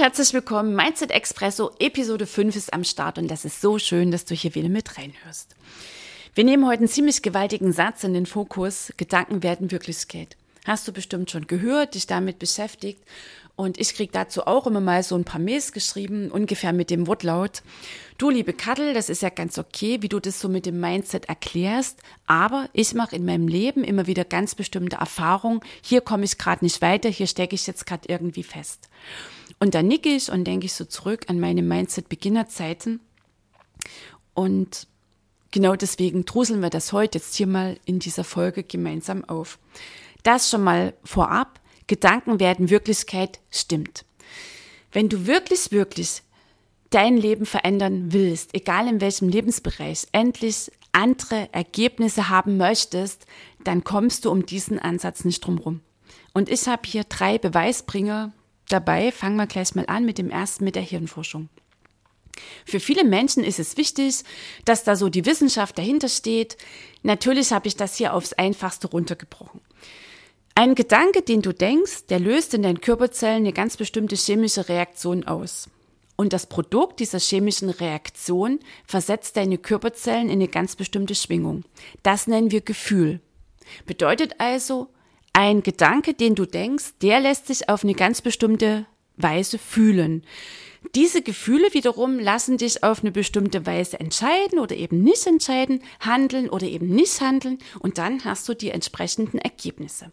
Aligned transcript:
Herzlich 0.00 0.32
willkommen. 0.32 0.74
Mindset 0.74 1.10
Expresso 1.10 1.72
Episode 1.78 2.26
5 2.26 2.56
ist 2.56 2.72
am 2.72 2.84
Start 2.84 3.18
und 3.18 3.28
das 3.28 3.44
ist 3.44 3.60
so 3.60 3.78
schön, 3.78 4.10
dass 4.10 4.24
du 4.24 4.34
hier 4.34 4.54
wieder 4.54 4.70
mit 4.70 4.96
reinhörst. 4.96 5.54
Wir 6.34 6.44
nehmen 6.44 6.66
heute 6.66 6.78
einen 6.78 6.88
ziemlich 6.88 7.20
gewaltigen 7.20 7.74
Satz 7.74 8.02
in 8.02 8.14
den 8.14 8.24
Fokus. 8.24 8.94
Gedanken 8.96 9.42
werden 9.42 9.70
Wirklichkeit. 9.70 10.38
Hast 10.64 10.88
du 10.88 10.92
bestimmt 10.92 11.30
schon 11.30 11.46
gehört, 11.46 11.96
dich 11.96 12.06
damit 12.06 12.38
beschäftigt. 12.38 13.02
Und 13.56 13.78
ich 13.78 13.92
krieg 13.92 14.10
dazu 14.10 14.46
auch 14.46 14.66
immer 14.66 14.80
mal 14.80 15.02
so 15.02 15.16
ein 15.16 15.24
paar 15.24 15.38
Mails 15.38 15.72
geschrieben, 15.72 16.30
ungefähr 16.30 16.72
mit 16.72 16.88
dem 16.88 17.06
Wortlaut. 17.06 17.60
Du, 18.16 18.30
liebe 18.30 18.54
Kattel, 18.54 18.94
das 18.94 19.10
ist 19.10 19.20
ja 19.20 19.28
ganz 19.28 19.58
okay, 19.58 19.98
wie 20.00 20.08
du 20.08 20.18
das 20.18 20.40
so 20.40 20.48
mit 20.48 20.64
dem 20.64 20.80
Mindset 20.80 21.26
erklärst. 21.26 21.98
Aber 22.26 22.70
ich 22.72 22.94
mache 22.94 23.16
in 23.16 23.26
meinem 23.26 23.48
Leben 23.48 23.84
immer 23.84 24.06
wieder 24.06 24.24
ganz 24.24 24.54
bestimmte 24.54 24.96
Erfahrungen. 24.96 25.60
Hier 25.82 26.00
komme 26.00 26.24
ich 26.24 26.38
gerade 26.38 26.64
nicht 26.64 26.80
weiter, 26.80 27.10
hier 27.10 27.26
stecke 27.26 27.54
ich 27.54 27.66
jetzt 27.66 27.84
gerade 27.84 28.08
irgendwie 28.08 28.44
fest. 28.44 28.88
Und 29.60 29.74
dann 29.74 29.86
nicke 29.86 30.08
ich 30.08 30.32
und 30.32 30.44
denke 30.44 30.66
ich 30.66 30.72
so 30.72 30.86
zurück 30.86 31.26
an 31.28 31.38
meine 31.38 31.62
Mindset-Beginnerzeiten. 31.62 33.00
Und 34.34 34.88
genau 35.50 35.76
deswegen 35.76 36.24
druseln 36.24 36.62
wir 36.62 36.70
das 36.70 36.92
heute 36.92 37.18
jetzt 37.18 37.34
hier 37.36 37.46
mal 37.46 37.78
in 37.84 37.98
dieser 37.98 38.24
Folge 38.24 38.64
gemeinsam 38.64 39.24
auf. 39.24 39.58
Das 40.22 40.50
schon 40.50 40.64
mal 40.64 40.94
vorab. 41.04 41.60
Gedanken 41.86 42.40
werden 42.40 42.70
Wirklichkeit 42.70 43.40
stimmt. 43.50 44.04
Wenn 44.92 45.08
du 45.08 45.26
wirklich, 45.26 45.72
wirklich 45.72 46.22
dein 46.88 47.16
Leben 47.16 47.46
verändern 47.46 48.12
willst, 48.12 48.54
egal 48.54 48.88
in 48.88 49.00
welchem 49.00 49.28
Lebensbereich, 49.28 50.06
endlich 50.12 50.72
andere 50.92 51.48
Ergebnisse 51.52 52.28
haben 52.28 52.56
möchtest, 52.56 53.26
dann 53.62 53.84
kommst 53.84 54.24
du 54.24 54.30
um 54.30 54.46
diesen 54.46 54.78
Ansatz 54.78 55.24
nicht 55.24 55.40
drum 55.44 55.58
rum. 55.58 55.80
Und 56.32 56.48
ich 56.48 56.66
habe 56.66 56.82
hier 56.86 57.04
drei 57.04 57.38
Beweisbringer 57.38 58.32
dabei. 58.72 59.12
Fangen 59.12 59.36
wir 59.36 59.46
gleich 59.46 59.74
mal 59.74 59.86
an 59.86 60.04
mit 60.04 60.18
dem 60.18 60.30
ersten, 60.30 60.64
mit 60.64 60.76
der 60.76 60.82
Hirnforschung. 60.82 61.48
Für 62.64 62.80
viele 62.80 63.04
Menschen 63.04 63.44
ist 63.44 63.58
es 63.58 63.76
wichtig, 63.76 64.22
dass 64.64 64.84
da 64.84 64.96
so 64.96 65.08
die 65.08 65.26
Wissenschaft 65.26 65.76
dahinter 65.78 66.08
steht. 66.08 66.56
Natürlich 67.02 67.52
habe 67.52 67.68
ich 67.68 67.76
das 67.76 67.96
hier 67.96 68.14
aufs 68.14 68.32
Einfachste 68.32 68.88
runtergebrochen. 68.88 69.60
Ein 70.54 70.74
Gedanke, 70.74 71.22
den 71.22 71.42
du 71.42 71.52
denkst, 71.52 72.06
der 72.08 72.20
löst 72.20 72.54
in 72.54 72.62
deinen 72.62 72.80
Körperzellen 72.80 73.38
eine 73.38 73.52
ganz 73.52 73.76
bestimmte 73.76 74.16
chemische 74.16 74.68
Reaktion 74.68 75.24
aus. 75.24 75.68
Und 76.16 76.34
das 76.34 76.46
Produkt 76.46 77.00
dieser 77.00 77.18
chemischen 77.18 77.70
Reaktion 77.70 78.60
versetzt 78.86 79.38
deine 79.38 79.56
Körperzellen 79.56 80.26
in 80.26 80.34
eine 80.34 80.48
ganz 80.48 80.76
bestimmte 80.76 81.14
Schwingung. 81.14 81.64
Das 82.02 82.26
nennen 82.26 82.50
wir 82.50 82.60
Gefühl. 82.60 83.20
Bedeutet 83.86 84.34
also, 84.38 84.88
ein 85.32 85.62
Gedanke, 85.62 86.14
den 86.14 86.34
du 86.34 86.44
denkst, 86.44 86.94
der 87.02 87.20
lässt 87.20 87.46
sich 87.46 87.68
auf 87.68 87.84
eine 87.84 87.94
ganz 87.94 88.20
bestimmte 88.20 88.86
Weise 89.16 89.58
fühlen. 89.58 90.24
Diese 90.94 91.22
Gefühle 91.22 91.72
wiederum 91.74 92.18
lassen 92.18 92.56
dich 92.56 92.82
auf 92.82 93.00
eine 93.00 93.12
bestimmte 93.12 93.66
Weise 93.66 94.00
entscheiden 94.00 94.58
oder 94.58 94.76
eben 94.76 95.02
nicht 95.02 95.26
entscheiden, 95.26 95.82
handeln 96.00 96.48
oder 96.48 96.66
eben 96.66 96.88
nicht 96.88 97.20
handeln 97.20 97.58
und 97.80 97.98
dann 97.98 98.24
hast 98.24 98.48
du 98.48 98.54
die 98.54 98.70
entsprechenden 98.70 99.38
Ergebnisse. 99.38 100.10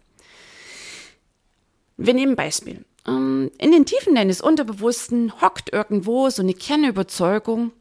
Wir 1.96 2.14
nehmen 2.14 2.36
Beispiel. 2.36 2.84
Ähm, 3.06 3.50
in 3.58 3.72
den 3.72 3.86
Tiefen 3.86 4.14
deines 4.14 4.40
Unterbewussten 4.40 5.40
hockt 5.40 5.72
irgendwo 5.72 6.30
so 6.30 6.42
eine 6.42 6.54
Kernüberzeugung, 6.54 7.72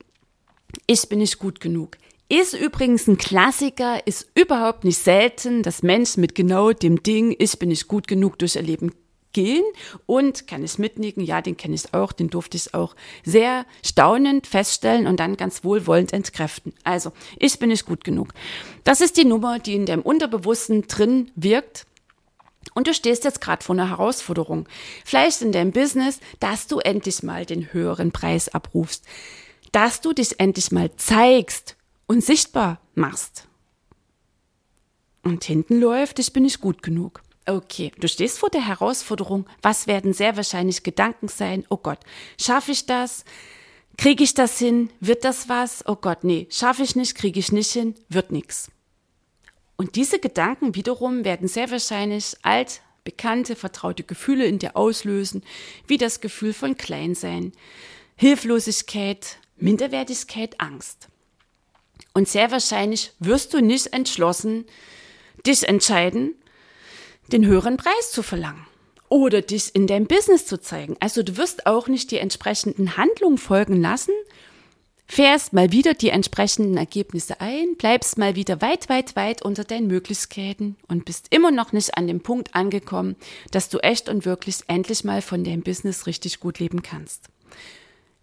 ich 0.87 1.07
bin 1.09 1.19
nicht 1.19 1.39
gut 1.39 1.59
genug. 1.59 1.97
Ist 2.29 2.53
übrigens 2.53 3.07
ein 3.07 3.17
Klassiker, 3.17 4.05
ist 4.05 4.27
überhaupt 4.35 4.83
nicht 4.83 4.97
selten, 4.97 5.63
dass 5.63 5.81
Menschen 5.81 6.19
mit 6.19 6.35
genau 6.35 6.73
dem 6.73 7.01
Ding, 7.01 7.33
ich 7.39 7.57
bin 7.57 7.69
nicht 7.69 7.87
gut 7.87 8.05
genug 8.05 8.37
durch 8.37 8.57
ihr 8.57 8.63
Leben 8.63 8.91
gehen 9.31 9.63
und 10.07 10.45
kann 10.45 10.61
es 10.61 10.77
mitnicken, 10.77 11.23
ja, 11.23 11.41
den 11.41 11.55
kenne 11.55 11.75
ich 11.75 11.93
auch, 11.93 12.11
den 12.11 12.29
durfte 12.29 12.57
ich 12.57 12.73
auch 12.73 12.97
sehr 13.23 13.65
staunend 13.81 14.45
feststellen 14.45 15.07
und 15.07 15.21
dann 15.21 15.37
ganz 15.37 15.63
wohlwollend 15.63 16.11
entkräften. 16.11 16.73
Also, 16.83 17.13
ich 17.37 17.59
bin 17.59 17.69
nicht 17.69 17.85
gut 17.85 18.03
genug. 18.03 18.33
Das 18.83 18.99
ist 18.99 19.15
die 19.15 19.25
Nummer, 19.25 19.59
die 19.59 19.75
in 19.75 19.85
deinem 19.85 20.01
Unterbewussten 20.01 20.85
drin 20.87 21.31
wirkt. 21.35 21.85
Und 22.73 22.87
du 22.87 22.93
stehst 22.93 23.23
jetzt 23.23 23.39
gerade 23.39 23.63
vor 23.63 23.73
einer 23.73 23.89
Herausforderung. 23.89 24.67
Vielleicht 25.05 25.41
in 25.41 25.53
deinem 25.53 25.71
Business, 25.71 26.19
dass 26.41 26.67
du 26.67 26.79
endlich 26.79 27.23
mal 27.23 27.45
den 27.45 27.71
höheren 27.71 28.11
Preis 28.11 28.49
abrufst. 28.49 29.05
Dass 29.71 30.01
du 30.01 30.11
dich 30.11 30.41
endlich 30.41 30.71
mal 30.71 30.93
zeigst 30.97 31.76
und 32.07 32.23
sichtbar 32.23 32.81
machst. 32.95 33.47
Und 35.23 35.43
hinten 35.43 35.79
läuft, 35.79 36.19
ich 36.19 36.33
bin 36.33 36.43
nicht 36.43 36.61
gut 36.61 36.81
genug. 36.81 37.21
Okay, 37.45 37.91
du 37.99 38.07
stehst 38.07 38.39
vor 38.39 38.49
der 38.49 38.65
Herausforderung, 38.65 39.45
was 39.61 39.87
werden 39.87 40.13
sehr 40.13 40.35
wahrscheinlich 40.35 40.83
Gedanken 40.83 41.27
sein? 41.27 41.65
Oh 41.69 41.77
Gott, 41.77 41.99
schaffe 42.39 42.71
ich 42.71 42.85
das? 42.85 43.23
Kriege 43.97 44.23
ich 44.23 44.33
das 44.33 44.59
hin? 44.59 44.89
Wird 44.99 45.23
das 45.23 45.49
was? 45.49 45.83
Oh 45.87 45.95
Gott, 45.95 46.23
nee, 46.23 46.47
schaffe 46.49 46.83
ich 46.83 46.95
nicht, 46.95 47.15
kriege 47.15 47.39
ich 47.39 47.51
nicht 47.51 47.71
hin, 47.71 47.95
wird 48.09 48.31
nix. 48.31 48.69
Und 49.77 49.95
diese 49.95 50.19
Gedanken 50.19 50.75
wiederum 50.75 51.23
werden 51.23 51.47
sehr 51.47 51.71
wahrscheinlich 51.71 52.35
alt, 52.41 52.81
bekannte, 53.03 53.55
vertraute 53.55 54.03
Gefühle 54.03 54.45
in 54.45 54.59
dir 54.59 54.75
auslösen, 54.75 55.43
wie 55.87 55.97
das 55.97 56.19
Gefühl 56.19 56.51
von 56.51 56.75
Kleinsein, 56.75 57.53
Hilflosigkeit, 58.17 59.37
Minderwertigkeit, 59.55 60.59
Angst. 60.59 61.07
Und 62.17 62.27
sehr 62.27 62.49
wahrscheinlich 62.49 63.11
wirst 63.19 63.53
du 63.53 63.61
nicht 63.61 63.93
entschlossen, 63.93 64.65
dich 65.45 65.67
entscheiden, 65.67 66.33
den 67.31 67.45
höheren 67.45 67.77
Preis 67.77 68.11
zu 68.11 68.23
verlangen 68.23 68.65
oder 69.07 69.43
dich 69.43 69.75
in 69.75 69.85
deinem 69.85 70.07
Business 70.07 70.47
zu 70.47 70.59
zeigen. 70.59 70.97
Also 70.99 71.21
du 71.21 71.37
wirst 71.37 71.67
auch 71.67 71.87
nicht 71.87 72.09
die 72.09 72.17
entsprechenden 72.17 72.97
Handlungen 72.97 73.37
folgen 73.37 73.79
lassen, 73.79 74.15
fährst 75.05 75.53
mal 75.53 75.71
wieder 75.71 75.93
die 75.93 76.09
entsprechenden 76.09 76.75
Ergebnisse 76.75 77.39
ein, 77.39 77.75
bleibst 77.77 78.17
mal 78.17 78.35
wieder 78.35 78.61
weit, 78.61 78.89
weit, 78.89 79.15
weit 79.15 79.43
unter 79.43 79.63
deinen 79.63 79.85
Möglichkeiten 79.85 80.75
und 80.87 81.05
bist 81.05 81.27
immer 81.29 81.51
noch 81.51 81.71
nicht 81.71 81.99
an 81.99 82.07
dem 82.07 82.21
Punkt 82.21 82.55
angekommen, 82.55 83.15
dass 83.51 83.69
du 83.69 83.77
echt 83.77 84.09
und 84.09 84.25
wirklich 84.25 84.61
endlich 84.65 85.03
mal 85.03 85.21
von 85.21 85.43
deinem 85.43 85.61
Business 85.61 86.07
richtig 86.07 86.39
gut 86.39 86.57
leben 86.57 86.81
kannst. 86.81 87.25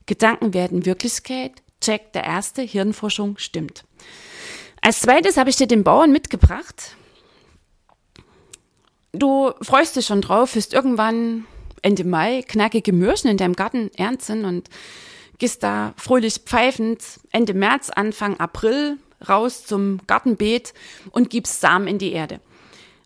Gedanken 0.06 0.52
werden 0.52 0.84
Wirklichkeit, 0.84 1.62
Check, 1.84 2.12
der 2.12 2.24
erste, 2.24 2.62
Hirnforschung 2.62 3.36
stimmt. 3.38 3.84
Als 4.80 5.00
zweites 5.00 5.36
habe 5.36 5.50
ich 5.50 5.56
dir 5.56 5.66
den 5.66 5.84
Bauern 5.84 6.12
mitgebracht. 6.12 6.96
Du 9.12 9.52
freust 9.60 9.96
dich 9.96 10.06
schon 10.06 10.22
drauf, 10.22 10.54
wirst 10.56 10.72
irgendwann 10.72 11.44
Ende 11.82 12.04
Mai 12.04 12.42
knackige 12.42 12.92
Mürchen 12.92 13.30
in 13.30 13.36
deinem 13.36 13.54
Garten 13.54 13.90
ernten 13.96 14.44
und 14.44 14.68
gehst 15.38 15.62
da 15.62 15.92
fröhlich 15.96 16.40
pfeifend 16.44 17.02
Ende 17.30 17.52
März, 17.52 17.90
Anfang 17.90 18.40
April 18.40 18.96
raus 19.28 19.66
zum 19.66 20.00
Gartenbeet 20.06 20.72
und 21.10 21.30
gibst 21.30 21.60
Samen 21.60 21.86
in 21.86 21.98
die 21.98 22.12
Erde. 22.12 22.40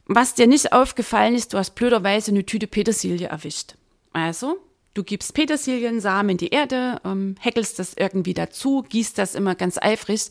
Was 0.06 0.34
dir 0.34 0.46
nicht 0.46 0.72
aufgefallen 0.72 1.34
ist, 1.34 1.52
du 1.52 1.58
hast 1.58 1.74
blöderweise 1.74 2.30
eine 2.30 2.46
Tüte 2.46 2.66
Petersilie 2.66 3.28
erwischt. 3.28 3.74
Also 4.12 4.58
Du 4.94 5.04
gibst 5.04 5.34
Petersiliensamen 5.34 6.30
in 6.30 6.36
die 6.38 6.48
Erde, 6.48 7.00
ähm, 7.04 7.36
häckelst 7.40 7.78
das 7.78 7.94
irgendwie 7.94 8.34
dazu, 8.34 8.84
gießt 8.88 9.16
das 9.16 9.34
immer 9.34 9.54
ganz 9.54 9.78
eifrig, 9.78 10.28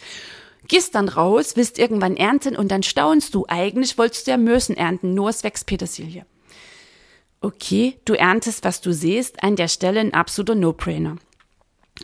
gehst 0.68 0.96
dann 0.96 1.10
raus, 1.10 1.56
willst 1.56 1.80
irgendwann 1.80 2.18
ernten 2.18 2.56
und 2.56 2.70
dann 2.70 2.84
staunst 2.84 3.34
du. 3.34 3.46
Eigentlich 3.48 3.98
wolltest 3.98 4.28
du 4.28 4.32
ja 4.32 4.38
Mösen 4.38 4.76
ernten, 4.76 5.14
nur 5.14 5.30
es 5.30 5.44
wächst 5.44 5.66
Petersilie. 5.66 6.26
Okay, 7.40 8.00
du 8.06 8.14
erntest, 8.14 8.64
was 8.64 8.82
du 8.82 8.92
siehst, 8.92 9.44
an 9.44 9.56
der 9.56 9.68
Stelle 9.68 10.00
ein 10.00 10.14
absoluter 10.14 10.56
No-Brainer. 10.56 11.18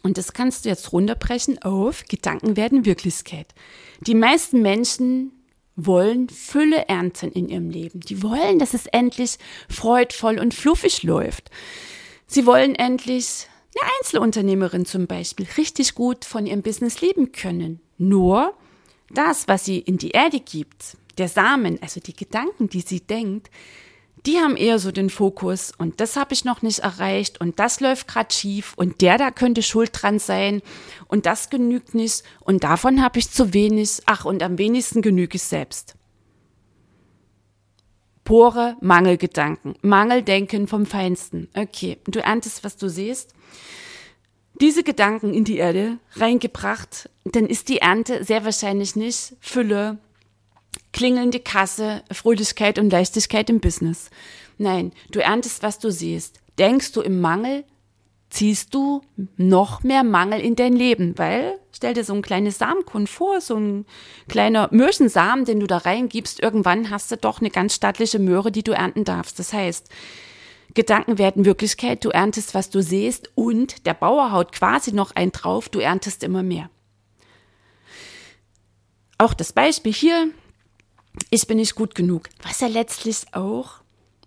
Und 0.02 0.18
das 0.18 0.34
kannst 0.34 0.66
du 0.66 0.70
jetzt 0.70 0.92
runterbrechen 0.92 1.62
auf 1.62 2.06
Gedanken 2.08 2.56
werden 2.56 2.86
Wirklichkeit. 2.86 3.48
Die 4.02 4.16
meisten 4.16 4.62
Menschen 4.62 5.32
wollen 5.76 6.30
Fülle 6.30 6.88
ernten 6.88 7.32
in 7.32 7.50
ihrem 7.50 7.70
Leben. 7.70 8.00
Die 8.00 8.22
wollen, 8.22 8.60
dass 8.60 8.74
es 8.74 8.86
endlich 8.88 9.38
freudvoll 9.70 10.40
und 10.40 10.54
fluffig 10.54 11.04
läuft. 11.04 11.50
Sie 12.28 12.46
wollen 12.46 12.76
endlich 12.76 13.48
eine 13.80 13.92
Einzelunternehmerin 14.00 14.86
zum 14.86 15.08
Beispiel 15.08 15.48
richtig 15.58 15.96
gut 15.96 16.26
von 16.26 16.46
ihrem 16.46 16.62
Business 16.62 17.02
leben 17.02 17.32
können. 17.32 17.80
Nur 17.98 18.54
das, 19.10 19.48
was 19.48 19.66
sie 19.66 19.80
in 19.80 19.98
die 19.98 20.12
Erde 20.12 20.40
gibt, 20.40 20.98
der 21.18 21.28
Samen, 21.28 21.82
also 21.82 22.00
die 22.00 22.16
Gedanken, 22.16 22.70
die 22.70 22.82
sie 22.82 23.02
denkt, 23.02 23.50
die 24.26 24.38
haben 24.38 24.56
eher 24.56 24.80
so 24.80 24.92
den 24.92 25.10
Fokus 25.10 25.74
und 25.78 26.00
das 26.00 26.16
habe 26.16 26.34
ich 26.34 26.46
noch 26.46 26.62
nicht 26.62 26.80
erreicht 26.80 27.42
und 27.42 27.60
das 27.60 27.82
läuft 27.82 28.08
gerade 28.08 28.34
schief 28.34 28.74
und 28.76 29.02
der 29.02 29.18
da 29.18 29.32
könnte 29.32 29.62
schuld 29.62 29.90
dran 29.94 30.18
sein 30.18 30.62
und 31.08 31.26
das 31.26 31.50
genügt 31.50 31.94
nicht 31.94 32.24
und 32.40 32.64
davon 32.64 33.04
habe 33.04 33.20
ich 33.20 33.30
zu 33.30 33.54
wenig. 33.54 34.00
Ach, 34.06 34.24
und 34.24 34.42
am 34.42 34.58
wenigsten 34.58 35.02
genüge 35.02 35.36
ich 35.36 35.44
selbst. 35.44 35.96
Pure 38.24 38.78
Mangelgedanken, 38.80 39.76
Mangeldenken 39.82 40.68
vom 40.68 40.86
Feinsten. 40.86 41.50
Okay, 41.56 41.98
du 42.06 42.20
erntest, 42.20 42.64
was 42.64 42.78
du 42.78 42.88
siehst. 42.90 43.34
Diese 44.62 44.84
Gedanken 44.84 45.34
in 45.34 45.44
die 45.44 45.58
Erde 45.58 45.98
reingebracht, 46.14 47.10
dann 47.26 47.48
ist 47.48 47.70
die 47.70 47.80
Ernte 47.80 48.24
sehr 48.24 48.46
wahrscheinlich 48.46 48.96
nicht 48.96 49.36
Fülle, 49.42 49.98
klingelnde 50.94 51.40
Kasse, 51.40 52.04
Fröhlichkeit 52.12 52.80
und 52.80 52.92
Leichtigkeit 52.92 53.50
im 53.50 53.60
Business. 53.60 54.10
Nein, 54.58 54.94
du 55.12 55.20
erntest, 55.20 55.64
was 55.64 55.80
du 55.80 55.92
siehst. 55.92 56.40
Denkst 56.60 56.92
du 56.92 57.02
im 57.02 57.20
Mangel, 57.20 57.66
ziehst 58.34 58.74
du 58.74 59.02
noch 59.38 59.84
mehr 59.84 60.04
Mangel 60.04 60.40
in 60.40 60.56
dein 60.56 60.74
Leben, 60.74 61.18
weil 61.18 61.60
stell 61.72 61.94
dir 61.94 62.04
so 62.04 62.16
ein 62.16 62.24
kleines 62.24 62.58
Samenkorn 62.58 63.06
vor, 63.06 63.42
so 63.42 63.56
ein 63.56 63.86
kleiner 64.28 64.70
Möhrchensamen, 64.72 65.46
den 65.46 65.60
du 65.60 65.68
da 65.68 65.78
reingibst, 65.78 66.42
irgendwann 66.42 66.90
hast 66.90 67.12
du 67.12 67.18
doch 67.18 67.40
eine 67.40 67.52
ganz 67.52 67.76
stattliche 67.76 68.18
Möhre, 68.18 68.52
die 68.52 68.64
du 68.64 68.72
ernten 68.72 69.04
darfst. 69.04 69.38
Das 69.38 69.54
heißt, 69.54 69.90
Gedanken 70.74 71.20
werden 71.20 71.46
Wirklichkeit, 71.46 72.04
du 72.04 72.10
erntest, 72.10 72.56
was 72.56 72.72
du 72.72 72.82
siehst 72.82 73.32
und 73.36 73.86
der 73.86 73.94
Bauer 73.94 74.32
haut 74.32 74.52
quasi 74.52 74.94
noch 74.94 75.12
ein 75.12 75.32
drauf, 75.32 75.70
du 75.70 75.80
erntest 75.80 76.24
immer 76.24 76.42
mehr. 76.42 76.72
Auch 79.20 79.36
das 79.36 79.54
Beispiel 79.54 79.94
hier, 79.94 80.30
ich 81.30 81.46
bin 81.46 81.58
nicht 81.58 81.76
gut 81.76 81.94
genug, 81.94 82.30
was 82.42 82.62
ja 82.62 82.68
letztlich 82.68 83.26
auch 83.34 83.76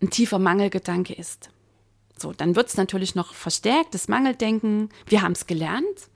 ein 0.00 0.10
tiefer 0.10 0.38
Mangelgedanke 0.38 1.12
ist. 1.12 1.50
So, 2.18 2.32
dann 2.32 2.56
wird 2.56 2.68
es 2.68 2.76
natürlich 2.76 3.14
noch 3.14 3.34
verstärkt, 3.34 3.94
das 3.94 4.08
Mangeldenken. 4.08 4.88
Wir 5.06 5.22
haben 5.22 5.32
es 5.32 5.46
gelernt. 5.46 6.08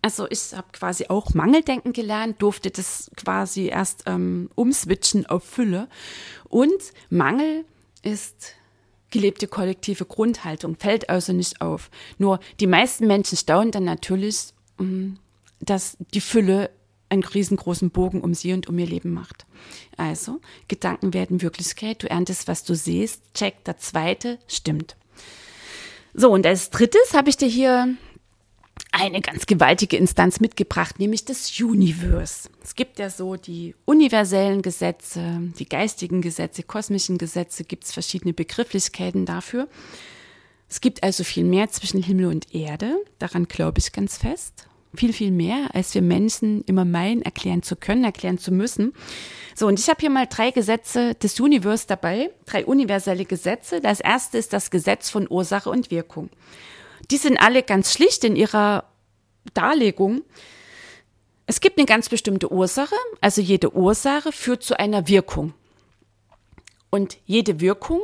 Also 0.00 0.26
ich 0.28 0.52
habe 0.52 0.66
quasi 0.72 1.06
auch 1.08 1.32
Mangeldenken 1.32 1.94
gelernt, 1.94 2.42
durfte 2.42 2.70
das 2.70 3.10
quasi 3.16 3.68
erst 3.68 4.02
ähm, 4.06 4.50
umswitchen 4.54 5.24
auf 5.24 5.44
Fülle. 5.44 5.88
Und 6.48 6.92
Mangel 7.08 7.64
ist 8.02 8.54
gelebte 9.10 9.48
kollektive 9.48 10.04
Grundhaltung, 10.04 10.76
fällt 10.76 11.08
also 11.08 11.32
nicht 11.32 11.62
auf. 11.62 11.90
Nur 12.18 12.40
die 12.60 12.66
meisten 12.66 13.06
Menschen 13.06 13.38
staunen 13.38 13.70
dann 13.70 13.84
natürlich, 13.84 14.52
ähm, 14.78 15.18
dass 15.60 15.96
die 16.12 16.20
Fülle 16.20 16.70
einen 17.08 17.24
riesengroßen 17.24 17.90
Bogen 17.90 18.20
um 18.20 18.34
sie 18.34 18.52
und 18.52 18.68
um 18.68 18.78
ihr 18.78 18.86
Leben 18.86 19.12
macht. 19.12 19.46
Also, 19.96 20.40
Gedanken 20.68 21.14
werden 21.14 21.42
Wirklichkeit, 21.42 22.02
du 22.02 22.10
erntest, 22.10 22.46
was 22.46 22.64
du 22.64 22.74
siehst, 22.74 23.22
check, 23.34 23.64
der 23.64 23.78
zweite 23.78 24.38
stimmt. 24.48 24.96
So, 26.14 26.30
und 26.30 26.46
als 26.46 26.70
drittes 26.70 27.12
habe 27.12 27.28
ich 27.28 27.36
dir 27.36 27.48
hier 27.48 27.96
eine 28.92 29.20
ganz 29.20 29.46
gewaltige 29.46 29.96
Instanz 29.96 30.38
mitgebracht, 30.38 31.00
nämlich 31.00 31.24
das 31.24 31.60
Universe. 31.60 32.48
Es 32.62 32.76
gibt 32.76 33.00
ja 33.00 33.10
so 33.10 33.34
die 33.34 33.74
universellen 33.84 34.62
Gesetze, 34.62 35.40
die 35.58 35.68
geistigen 35.68 36.22
Gesetze, 36.22 36.62
kosmischen 36.62 37.18
Gesetze, 37.18 37.64
gibt 37.64 37.84
es 37.84 37.92
verschiedene 37.92 38.32
Begrifflichkeiten 38.32 39.26
dafür. 39.26 39.68
Es 40.68 40.80
gibt 40.80 41.02
also 41.02 41.24
viel 41.24 41.44
mehr 41.44 41.68
zwischen 41.70 42.02
Himmel 42.02 42.26
und 42.26 42.54
Erde, 42.54 42.96
daran 43.18 43.46
glaube 43.46 43.80
ich 43.80 43.92
ganz 43.92 44.16
fest 44.16 44.68
viel, 44.96 45.12
viel 45.12 45.30
mehr, 45.30 45.68
als 45.74 45.94
wir 45.94 46.02
Menschen 46.02 46.62
immer 46.64 46.84
meinen, 46.84 47.22
erklären 47.22 47.62
zu 47.62 47.76
können, 47.76 48.04
erklären 48.04 48.38
zu 48.38 48.52
müssen. 48.52 48.92
So, 49.54 49.66
und 49.66 49.78
ich 49.78 49.88
habe 49.88 50.00
hier 50.00 50.10
mal 50.10 50.26
drei 50.26 50.50
Gesetze 50.50 51.14
des 51.14 51.38
Universums 51.40 51.86
dabei, 51.86 52.30
drei 52.46 52.64
universelle 52.66 53.24
Gesetze. 53.24 53.80
Das 53.80 54.00
erste 54.00 54.38
ist 54.38 54.52
das 54.52 54.70
Gesetz 54.70 55.10
von 55.10 55.26
Ursache 55.30 55.70
und 55.70 55.90
Wirkung. 55.90 56.30
Die 57.10 57.16
sind 57.16 57.38
alle 57.38 57.62
ganz 57.62 57.92
schlicht 57.92 58.24
in 58.24 58.36
ihrer 58.36 58.84
Darlegung. 59.52 60.22
Es 61.46 61.60
gibt 61.60 61.78
eine 61.78 61.86
ganz 61.86 62.08
bestimmte 62.08 62.50
Ursache, 62.50 62.94
also 63.20 63.40
jede 63.40 63.74
Ursache 63.74 64.32
führt 64.32 64.62
zu 64.62 64.78
einer 64.78 65.08
Wirkung. 65.08 65.52
Und 66.90 67.18
jede 67.26 67.60
Wirkung, 67.60 68.00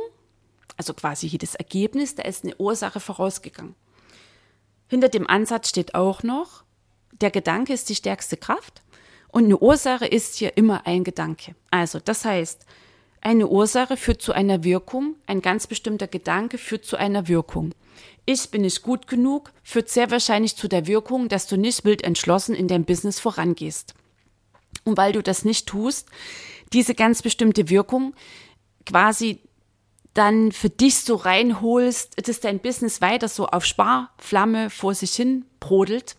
also 0.77 0.93
quasi 0.93 1.25
jedes 1.27 1.55
Ergebnis, 1.55 2.15
da 2.15 2.23
ist 2.23 2.43
eine 2.43 2.55
Ursache 2.57 2.99
vorausgegangen. 2.99 3.75
Hinter 4.87 5.09
dem 5.09 5.27
Ansatz 5.27 5.69
steht 5.69 5.95
auch 5.95 6.21
noch, 6.21 6.63
der 7.19 7.31
Gedanke 7.31 7.73
ist 7.73 7.89
die 7.89 7.95
stärkste 7.95 8.37
Kraft 8.37 8.81
und 9.29 9.45
eine 9.45 9.57
Ursache 9.57 10.05
ist 10.05 10.35
hier 10.35 10.57
immer 10.57 10.85
ein 10.85 11.03
Gedanke. 11.03 11.55
Also 11.69 11.99
das 11.99 12.25
heißt, 12.25 12.65
eine 13.21 13.47
Ursache 13.47 13.97
führt 13.97 14.21
zu 14.21 14.33
einer 14.33 14.63
Wirkung, 14.63 15.15
ein 15.27 15.41
ganz 15.41 15.67
bestimmter 15.67 16.07
Gedanke 16.07 16.57
führt 16.57 16.85
zu 16.85 16.97
einer 16.97 17.27
Wirkung. 17.27 17.73
Ich 18.25 18.49
bin 18.49 18.61
nicht 18.61 18.81
gut 18.81 19.07
genug 19.07 19.51
führt 19.63 19.89
sehr 19.89 20.09
wahrscheinlich 20.11 20.55
zu 20.55 20.67
der 20.67 20.87
Wirkung, 20.87 21.27
dass 21.27 21.47
du 21.47 21.57
nicht 21.57 21.85
wild 21.85 22.03
entschlossen 22.03 22.55
in 22.55 22.67
dein 22.67 22.85
Business 22.85 23.19
vorangehst. 23.19 23.93
Und 24.83 24.97
weil 24.97 25.11
du 25.11 25.21
das 25.21 25.45
nicht 25.45 25.67
tust, 25.67 26.07
diese 26.73 26.95
ganz 26.95 27.21
bestimmte 27.21 27.69
Wirkung 27.69 28.15
quasi 28.85 29.39
dann 30.13 30.51
für 30.51 30.69
dich 30.69 30.99
so 30.99 31.15
reinholst, 31.15 32.27
dass 32.27 32.39
dein 32.39 32.59
Business 32.59 33.01
weiter 33.01 33.27
so 33.27 33.47
auf 33.47 33.65
Sparflamme 33.65 34.69
vor 34.69 34.93
sich 34.93 35.13
hin 35.13 35.45
brodelt, 35.59 36.15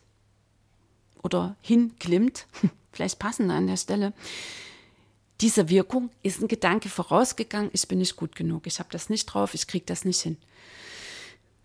oder 1.23 1.57
hinklimmt, 1.61 2.47
vielleicht 2.93 3.19
passender 3.19 3.55
an 3.55 3.67
der 3.67 3.77
Stelle, 3.77 4.13
dieser 5.41 5.69
Wirkung 5.69 6.11
ist 6.23 6.41
ein 6.41 6.49
Gedanke 6.49 6.89
vorausgegangen, 6.89 7.71
ich 7.73 7.89
bin 7.89 7.99
nicht 7.99 8.17
gut 8.17 8.37
genug, 8.37 8.67
ich 8.67 8.79
habe 8.79 8.91
das 8.93 9.09
nicht 9.09 9.27
drauf, 9.27 9.55
ich 9.55 9.67
kriege 9.67 9.85
das 9.87 10.05
nicht 10.05 10.21
hin. 10.21 10.37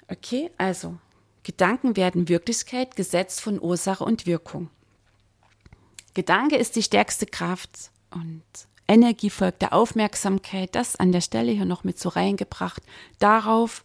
Okay, 0.07 0.49
also. 0.57 0.97
Gedanken 1.43 1.95
werden 1.95 2.27
Wirklichkeit, 2.27 2.97
Gesetz 2.97 3.39
von 3.39 3.61
Ursache 3.61 4.03
und 4.03 4.25
Wirkung. 4.25 4.69
Gedanke 6.13 6.57
ist 6.57 6.75
die 6.75 6.83
stärkste 6.83 7.25
Kraft 7.25 7.91
und 8.09 8.43
Energie 8.87 9.29
folgt 9.29 9.61
der 9.61 9.73
Aufmerksamkeit, 9.73 10.75
das 10.75 10.95
an 10.95 11.11
der 11.11 11.21
Stelle 11.21 11.51
hier 11.51 11.65
noch 11.65 11.83
mit 11.83 11.99
so 11.99 12.09
reingebracht, 12.09 12.81
darauf, 13.19 13.83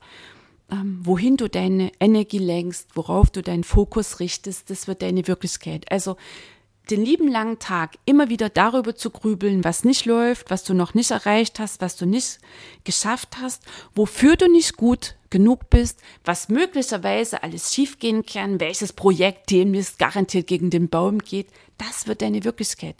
wohin 1.01 1.37
du 1.37 1.49
deine 1.49 1.93
Energie 2.01 2.39
lenkst, 2.39 2.89
worauf 2.95 3.31
du 3.31 3.43
deinen 3.43 3.65
Fokus 3.65 4.21
richtest, 4.21 4.71
das 4.71 4.89
wird 4.89 5.03
deine 5.03 5.27
Wirklichkeit. 5.27 5.91
Also 5.91 6.17
den 6.91 7.05
lieben 7.05 7.29
langen 7.29 7.59
Tag 7.59 7.97
immer 8.07 8.29
wieder 8.29 8.49
darüber 8.49 8.97
zu 8.97 9.11
grübeln, 9.11 9.65
was 9.65 9.85
nicht 9.85 10.05
läuft, 10.05 10.51
was 10.51 10.65
du 10.65 10.75
noch 10.75 10.95
nicht 10.95 11.11
erreicht 11.11 11.59
hast, 11.59 11.81
was 11.81 11.97
du 11.97 12.07
nicht 12.07 12.39
geschafft 12.85 13.37
hast, 13.41 13.63
wofür 13.95 14.37
du 14.37 14.51
nicht 14.51 14.77
gut 14.77 15.15
genug 15.31 15.71
bist, 15.71 16.01
was 16.25 16.49
möglicherweise 16.49 17.43
alles 17.43 17.73
schiefgehen 17.73 18.27
kann, 18.27 18.61
welches 18.61 18.93
Projekt 18.93 19.51
demnächst 19.51 19.99
garantiert 19.99 20.47
gegen 20.47 20.71
den 20.71 20.89
Baum 20.89 21.19
geht, 21.19 21.49
das 21.79 22.07
wird 22.07 22.21
deine 22.21 22.45
Wirklichkeit. 22.45 22.97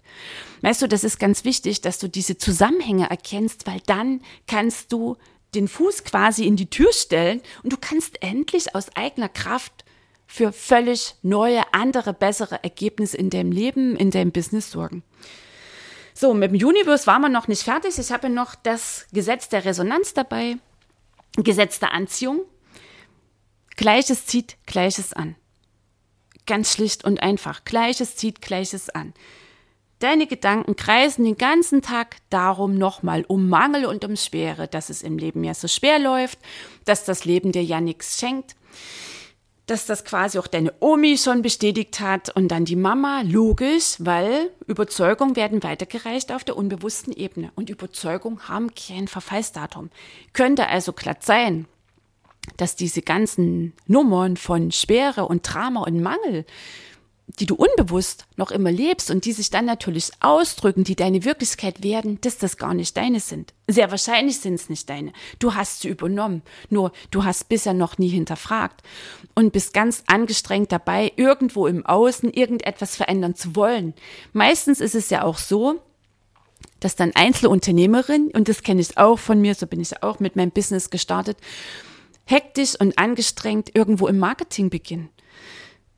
Weißt 0.63 0.81
du, 0.83 0.89
das 0.89 1.05
ist 1.05 1.19
ganz 1.19 1.45
wichtig, 1.45 1.81
dass 1.81 1.99
du 1.99 2.09
diese 2.09 2.39
Zusammenhänge 2.39 3.11
erkennst, 3.11 3.67
weil 3.67 3.81
dann 3.87 4.23
kannst 4.47 4.93
du 4.93 5.17
den 5.55 5.69
Fuß 5.69 6.05
quasi 6.05 6.47
in 6.47 6.57
die 6.57 6.71
Tür 6.71 6.93
stellen 6.93 7.43
und 7.63 7.73
du 7.73 7.77
kannst 7.77 8.23
endlich 8.23 8.75
aus 8.75 8.95
eigener 8.97 9.29
Kraft 9.29 9.85
für 10.27 10.53
völlig 10.53 11.15
neue, 11.23 11.63
andere, 11.75 12.15
bessere 12.15 12.63
Ergebnisse 12.63 13.19
in 13.19 13.29
deinem 13.29 13.53
Leben, 13.53 13.97
in 13.97 14.11
deinem 14.11 14.33
Business 14.33 14.71
sorgen. 14.71 15.03
So, 16.15 16.33
mit 16.35 16.53
dem 16.53 16.67
Universe 16.67 17.07
waren 17.07 17.23
wir 17.23 17.29
noch 17.29 17.49
nicht 17.49 17.63
fertig. 17.63 17.99
Ich 17.99 18.13
habe 18.13 18.31
noch 18.31 18.55
das 18.55 19.07
Gesetz 19.13 19.49
der 19.49 19.65
Resonanz 19.65 20.15
dabei, 20.15 20.57
Gesetz 21.37 21.81
der 21.81 21.93
Anziehung. 21.93 22.43
Gleiches 23.77 24.27
zieht 24.27 24.57
Gleiches 24.67 25.13
an. 25.13 25.35
Ganz 26.47 26.73
schlicht 26.73 27.05
und 27.05 27.23
einfach. 27.23 27.65
Gleiches 27.65 28.17
zieht 28.17 28.41
Gleiches 28.41 28.91
an. 28.91 29.15
Deine 30.03 30.27
Gedanken 30.27 30.75
kreisen 30.75 31.25
den 31.25 31.37
ganzen 31.37 31.81
Tag 31.81 32.17
darum 32.29 32.75
nochmal 32.75 33.25
um 33.29 33.49
Mangel 33.49 33.85
und 33.85 34.05
um 34.05 34.17
Schwere, 34.17 34.67
dass 34.67 34.91
es 34.91 35.01
im 35.05 35.17
Leben 35.17 35.45
ja 35.45 35.55
so 35.55 35.69
schwer 35.69 36.01
läuft, 36.01 36.41
dass 36.85 37.05
das 37.05 37.25
Leben 37.25 37.53
dir 37.53 37.63
ja 37.63 37.81
nichts 37.81 38.19
schenkt, 38.19 38.57
dass 39.67 39.87
das 39.87 40.05
quasi 40.05 40.41
auch 40.41 40.49
deine 40.49 40.75
Omi 40.81 41.17
schon 41.19 41.41
bestätigt 41.41 42.01
hat 42.01 42.35
und 42.35 42.49
dann 42.49 42.65
die 42.65 42.75
Mama, 42.75 43.23
logisch, 43.25 43.95
weil 44.01 44.51
Überzeugungen 44.67 45.37
werden 45.37 45.63
weitergereicht 45.63 46.33
auf 46.33 46.43
der 46.43 46.57
unbewussten 46.57 47.13
Ebene 47.13 47.53
und 47.55 47.71
Überzeugungen 47.71 48.49
haben 48.49 48.75
kein 48.75 49.07
Verfallsdatum. 49.07 49.91
Könnte 50.33 50.67
also 50.67 50.93
glatt 50.93 51.23
sein, 51.23 51.67
dass 52.57 52.75
diese 52.75 53.03
ganzen 53.03 53.73
Nummern 53.87 54.37
von 54.37 54.73
Schwere 54.73 55.27
und 55.27 55.43
Drama 55.43 55.83
und 55.83 56.03
Mangel 56.03 56.45
die 57.27 57.47
du 57.47 57.55
unbewusst 57.55 58.27
noch 58.37 58.51
immer 58.51 58.71
lebst 58.71 59.11
und 59.11 59.25
die 59.25 59.33
sich 59.33 59.51
dann 59.51 59.65
natürlich 59.65 60.11
ausdrücken, 60.21 60.85
die 60.85 60.97
deine 60.97 61.25
Wirklichkeit 61.25 61.83
werden, 61.83 62.21
dass 62.21 62.39
das 62.39 62.57
gar 62.57 62.75
nicht 62.75 62.97
deine 62.97 63.21
sind. 63.21 63.55
Sehr 63.69 63.91
wahrscheinlich 63.91 64.41
sind 64.41 64.55
es 64.55 64.69
nicht 64.69 64.89
deine. 64.91 65.13
Du 65.39 65.55
hast 65.55 65.81
sie 65.81 65.89
übernommen, 65.89 66.43
nur 66.69 66.93
du 67.11 67.25
hast 67.25 67.49
bisher 67.49 67.75
noch 67.75 67.97
nie 67.97 68.09
hinterfragt 68.09 68.83
und 69.35 69.53
bist 69.53 69.73
ganz 69.73 70.03
angestrengt 70.07 70.73
dabei, 70.73 71.13
irgendwo 71.17 71.67
im 71.67 71.87
Außen 71.87 72.33
irgendetwas 72.33 72.97
verändern 72.97 73.35
zu 73.35 73.57
wollen. 73.57 73.95
Meistens 74.33 74.81
ist 74.81 74.95
es 74.95 75.09
ja 75.09 75.23
auch 75.23 75.39
so, 75.39 75.81
dass 76.81 76.97
dann 76.97 77.13
Einzelunternehmerin, 77.15 78.31
und 78.35 78.49
das 78.49 78.63
kenne 78.63 78.81
ich 78.81 78.99
auch 78.99 79.19
von 79.19 79.41
mir, 79.41 79.55
so 79.55 79.67
bin 79.67 79.81
ich 79.81 80.03
auch 80.03 80.19
mit 80.21 80.37
meinem 80.37 80.51
Business 80.51 80.91
gestartet, 80.91 81.39
hektisch 82.25 82.79
und 82.79 82.99
angestrengt 82.99 83.75
irgendwo 83.75 84.09
im 84.09 84.19
Marketing 84.19 84.69
beginnen 84.69 85.09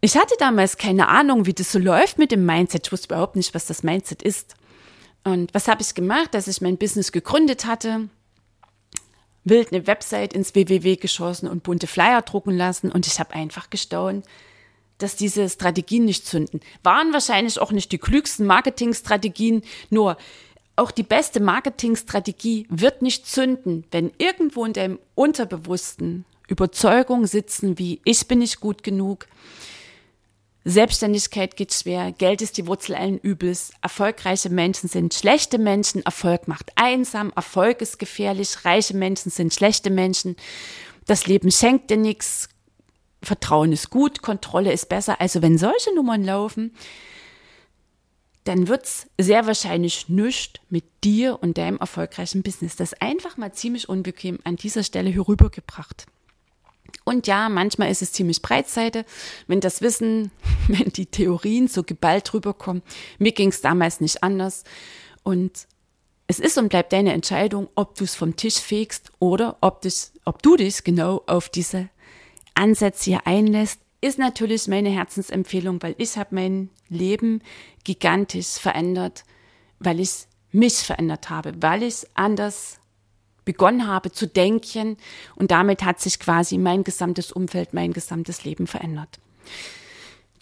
ich 0.04 0.18
hatte 0.18 0.34
damals 0.38 0.76
keine 0.76 1.08
Ahnung, 1.08 1.46
wie 1.46 1.54
das 1.54 1.73
so 1.73 1.78
läuft 1.78 2.18
mit 2.18 2.30
dem 2.30 2.44
Mindset. 2.44 2.87
Ich 2.87 2.92
wusste 2.92 3.06
überhaupt 3.06 3.37
nicht, 3.37 3.54
was 3.54 3.64
das 3.64 3.82
Mindset 3.82 4.23
ist. 4.23 4.54
Und 5.25 5.54
was 5.54 5.66
habe 5.66 5.80
ich 5.80 5.94
gemacht, 5.94 6.34
dass 6.34 6.46
ich 6.46 6.61
mein 6.61 6.76
Business 6.76 7.11
gegründet 7.11 7.64
hatte? 7.64 8.11
Wild 9.44 9.73
eine 9.73 9.87
Website 9.87 10.34
ins 10.34 10.54
WWW 10.54 10.96
geschossen 10.96 11.49
und 11.49 11.62
bunte 11.62 11.87
Flyer 11.87 12.20
drucken 12.20 12.54
lassen. 12.54 12.92
Und 12.92 13.06
ich 13.06 13.18
habe 13.18 13.32
einfach 13.32 13.70
gestaunt, 13.70 14.26
dass 14.99 15.16
diese 15.16 15.49
Strategien 15.49 16.04
nicht 16.04 16.26
zünden. 16.26 16.61
Waren 16.82 17.14
wahrscheinlich 17.14 17.58
auch 17.58 17.73
nicht 17.73 17.90
die 17.90 17.96
klügsten 17.96 18.46
Marketingstrategien, 18.46 19.62
nur 19.88 20.18
auch 20.76 20.90
die 20.90 21.02
beste 21.02 21.40
Marketingstrategie 21.40 22.66
wird 22.68 23.00
nicht 23.00 23.26
zünden, 23.26 23.87
wenn 23.90 24.12
irgendwo 24.18 24.66
in 24.66 24.75
deinem 24.75 24.99
Unterbewussten 25.14 26.26
Überzeugungen 26.46 27.26
sitzen 27.26 27.78
wie 27.78 28.02
ich 28.04 28.28
bin 28.28 28.40
nicht 28.40 28.61
gut 28.61 28.82
genug, 28.82 29.26
Selbstständigkeit 30.64 31.56
geht 31.56 31.75
schwer, 31.75 32.12
Geld 32.12 32.40
ist 32.40 32.56
die 32.56 32.66
Wurzel 32.66 32.94
allen 32.94 33.18
Übels, 33.18 33.73
erfolgreiche 33.83 34.49
Menschen 34.49 34.88
sind 34.88 35.12
schlechte 35.12 35.59
Menschen, 35.59 36.02
Erfolg 36.06 36.49
macht 36.49 36.73
einsam, 36.76 37.33
Erfolg 37.37 37.83
ist 37.83 37.99
gefährlich, 37.99 38.64
reiche 38.64 38.97
Menschen 38.97 39.30
sind 39.30 39.52
schlechte 39.52 39.90
Menschen, 39.90 40.37
das 41.06 41.26
Leben 41.26 41.50
schenkt 41.50 41.90
dir 41.90 41.99
nichts, 41.99 42.49
Vertrauen 43.23 43.73
ist 43.73 43.90
gut, 43.90 44.23
Kontrolle 44.23 44.73
ist 44.73 44.88
besser. 44.88 45.21
Also 45.21 45.42
wenn 45.42 45.59
solche 45.59 45.94
Nummern 45.94 46.25
laufen, 46.25 46.75
dann 48.44 48.68
wird's 48.68 49.06
sehr 49.18 49.47
wahrscheinlich 49.47 50.09
nichts 50.09 50.61
mit 50.68 50.85
dir 51.02 51.38
und 51.42 51.56
deinem 51.56 51.78
erfolgreichen 51.78 52.42
Business. 52.42 52.76
Das 52.76 52.92
ist 52.92 53.02
einfach 53.02 53.37
mal 53.37 53.52
ziemlich 53.52 53.88
unbequem 53.88 54.38
an 54.44 54.56
dieser 54.56 54.83
Stelle 54.83 55.11
hier 55.11 55.26
rübergebracht. 55.26 56.06
Und 57.05 57.26
ja, 57.26 57.49
manchmal 57.49 57.91
ist 57.91 58.03
es 58.03 58.12
ziemlich 58.12 58.41
Breitseite, 58.43 59.05
wenn 59.47 59.61
das 59.61 59.83
Wissen, 59.83 60.31
wenn 60.69 60.91
die 60.91 61.07
Theorien 61.07 61.69
so 61.69 61.83
geballt 61.83 62.33
rüberkommen. 62.33 62.83
Mir 63.19 63.33
ging 63.33 63.50
es 63.50 63.61
damals 63.61 64.00
nicht 64.00 64.23
anders. 64.23 64.64
Und 65.23 65.67
es 66.26 66.38
ist 66.38 66.57
und 66.57 66.69
bleibt 66.69 66.93
deine 66.93 67.12
Entscheidung, 67.12 67.69
ob 67.75 67.97
du 67.97 68.05
es 68.05 68.14
vom 68.14 68.37
Tisch 68.37 68.57
fegst 68.57 69.12
oder 69.19 69.59
ob, 69.61 69.83
dich, 69.83 70.11
ob 70.25 70.43
du 70.43 70.57
dich 70.57 70.85
genau 70.85 71.23
auf 71.26 71.49
diese 71.49 71.91
Ansätze 72.55 73.05
hier 73.11 73.26
einlässt, 73.26 73.81
ist 74.00 74.19
natürlich 74.19 74.69
meine 74.69 74.91
Herzensempfehlung, 74.91 75.83
weil 75.83 75.95
ich 75.99 76.17
habe 76.17 76.35
mein 76.35 76.71
Leben 76.88 77.43
gigantisch 77.85 78.59
verändert, 78.59 79.25
weil 79.79 80.00
ich 80.00 80.26
mich 80.53 80.75
verändert 80.75 81.31
habe, 81.31 81.55
weil 81.61 81.83
ich 81.83 82.07
anders 82.14 82.79
begonnen 83.44 83.86
habe 83.86 84.12
zu 84.12 84.26
denken 84.26 84.96
und 85.36 85.50
damit 85.50 85.84
hat 85.84 86.00
sich 86.00 86.18
quasi 86.18 86.58
mein 86.58 86.84
gesamtes 86.84 87.32
Umfeld, 87.32 87.74
mein 87.74 87.92
gesamtes 87.92 88.44
Leben 88.44 88.66
verändert. 88.66 89.18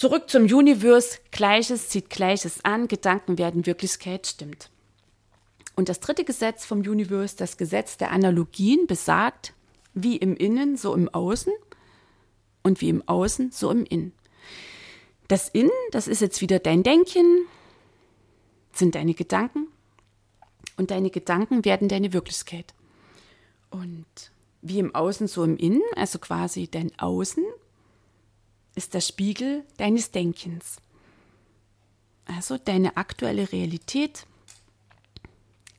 Zurück 0.03 0.29
zum 0.29 0.45
Universe. 0.45 1.19
Gleiches 1.31 1.89
zieht 1.89 2.11
Gleiches 2.11 2.65
an. 2.65 2.89
Gedanken 2.89 3.39
werden 3.39 3.67
Wirklichkeit. 3.67 4.27
Stimmt. 4.27 4.69
Und 5.77 5.89
das 5.89 6.01
dritte 6.01 6.25
Gesetz 6.25 6.65
vom 6.65 6.81
Universe, 6.81 7.37
das 7.37 7.57
Gesetz 7.57 7.99
der 7.99 8.11
Analogien, 8.11 8.87
besagt, 8.89 9.55
wie 9.95 10.17
im 10.17 10.37
Innen, 10.37 10.77
so 10.77 10.95
im 10.95 11.09
Außen 11.09 11.53
und 12.63 12.81
wie 12.81 12.89
im 12.89 13.07
Außen, 13.07 13.53
so 13.53 13.71
im 13.71 13.85
Innen. 13.85 14.13
Das 15.29 15.49
Innen, 15.49 15.71
das 15.93 16.09
ist 16.09 16.21
jetzt 16.21 16.41
wieder 16.41 16.59
dein 16.59 16.83
Denken, 16.83 17.47
sind 18.73 18.95
deine 18.95 19.15
Gedanken 19.15 19.69
und 20.77 20.91
deine 20.91 21.11
Gedanken 21.11 21.65
werden 21.65 21.89
deine 21.89 22.13
Wirklichkeit. 22.13 22.75
Und 23.73 24.07
wie 24.61 24.79
im 24.79 24.95
Außen, 24.95 25.27
so 25.27 25.43
im 25.43 25.57
Innen, 25.57 25.83
also 25.97 26.19
quasi 26.19 26.69
dein 26.69 26.97
Außen, 26.99 27.45
ist 28.75 28.95
der 28.95 29.01
Spiegel 29.01 29.65
deines 29.79 30.11
Denkens. 30.11 30.77
Also 32.27 32.59
deine 32.59 32.97
aktuelle 32.97 33.51
Realität 33.51 34.27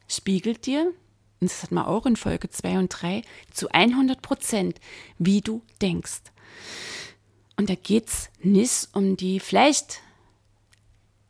spiegelt 0.07 0.65
dir, 0.65 0.91
und 1.39 1.51
das 1.51 1.63
hat 1.63 1.71
man 1.71 1.85
auch 1.85 2.05
in 2.05 2.15
Folge 2.15 2.49
2 2.49 2.79
und 2.79 2.89
3, 2.89 3.21
zu 3.51 3.69
100 3.69 4.21
Prozent, 4.21 4.79
wie 5.17 5.41
du 5.41 5.61
denkst. 5.81 6.21
Und 7.55 7.69
da 7.69 7.75
geht 7.75 8.09
es 8.09 8.29
nicht 8.41 8.89
um 8.93 9.15
die 9.17 9.39
vielleicht 9.39 10.01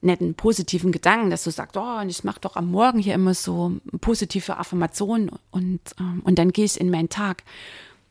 netten, 0.03 0.35
positiven 0.35 0.91
Gedanken, 0.91 1.29
dass 1.29 1.43
du 1.43 1.51
sagst, 1.51 1.77
oh, 1.77 1.99
und 2.01 2.09
ich 2.09 2.23
mache 2.23 2.39
doch 2.41 2.55
am 2.55 2.71
Morgen 2.71 2.99
hier 2.99 3.13
immer 3.13 3.33
so 3.33 3.73
positive 4.01 4.57
Affirmationen 4.57 5.31
und, 5.51 5.79
ähm, 5.99 6.21
und 6.23 6.37
dann 6.39 6.51
gehe 6.51 6.65
ich 6.65 6.79
in 6.79 6.89
meinen 6.89 7.09
Tag. 7.09 7.43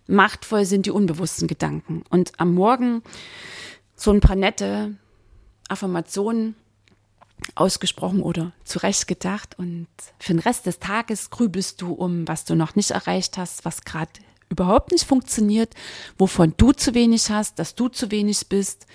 Machtvoll 0.07 0.65
sind 0.65 0.87
die 0.87 0.91
unbewussten 0.91 1.49
Gedanken. 1.49 2.03
Und 2.11 2.33
am 2.39 2.55
Morgen 2.55 3.03
so 3.95 4.11
ein 4.11 4.21
paar 4.21 4.37
nette 4.37 4.97
Affirmationen 5.69 6.57
ausgesprochen 7.55 8.23
oder 8.23 8.53
zurecht 8.65 9.07
gedacht. 9.07 9.59
Und 9.59 9.89
für 10.19 10.33
den 10.33 10.41
Rest 10.41 10.67
des 10.67 10.79
Tages 10.79 11.31
grübelst 11.31 11.81
du 11.81 11.93
um, 11.93 12.27
was 12.29 12.45
du 12.45 12.55
noch 12.55 12.75
nicht 12.75 12.91
erreicht 12.91 13.39
hast, 13.39 13.65
was 13.65 13.83
gerade 13.83 14.11
überhaupt 14.49 14.93
nicht 14.93 15.05
funktioniert, 15.05 15.75
wovon 16.19 16.55
du 16.57 16.73
zu 16.73 16.95
wenig 16.95 17.31
hast, 17.31 17.59
dass 17.59 17.75
du 17.75 17.89
zu 17.89 18.11
wenig 18.11 18.49
bist. 18.49 18.87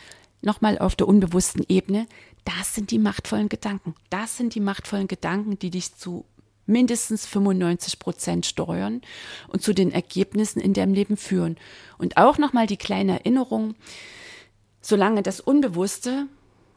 Nochmal 0.42 0.78
auf 0.78 0.96
der 0.96 1.08
unbewussten 1.08 1.66
Ebene. 1.68 2.06
Das 2.48 2.74
sind 2.74 2.92
die 2.92 2.98
machtvollen 2.98 3.50
Gedanken. 3.50 3.94
Das 4.10 4.38
sind 4.38 4.56
die 4.56 4.62
machtvollen 4.62 5.10
Gedanken, 5.10 5.60
die 5.60 5.70
dich 5.70 5.96
zu 5.96 6.24
mindestens 6.66 7.26
95 7.26 8.00
Prozent 8.00 8.46
steuern 8.46 9.02
und 9.50 9.62
zu 9.62 9.74
den 9.74 9.92
Ergebnissen 9.92 10.62
in 10.62 10.74
deinem 10.74 10.94
Leben 10.94 11.18
führen. 11.18 11.58
Und 11.98 12.16
auch 12.16 12.38
nochmal 12.38 12.66
die 12.66 12.78
kleine 12.78 13.20
Erinnerung, 13.20 13.76
solange 14.80 15.24
das 15.24 15.42
Unbewusste 15.42 16.28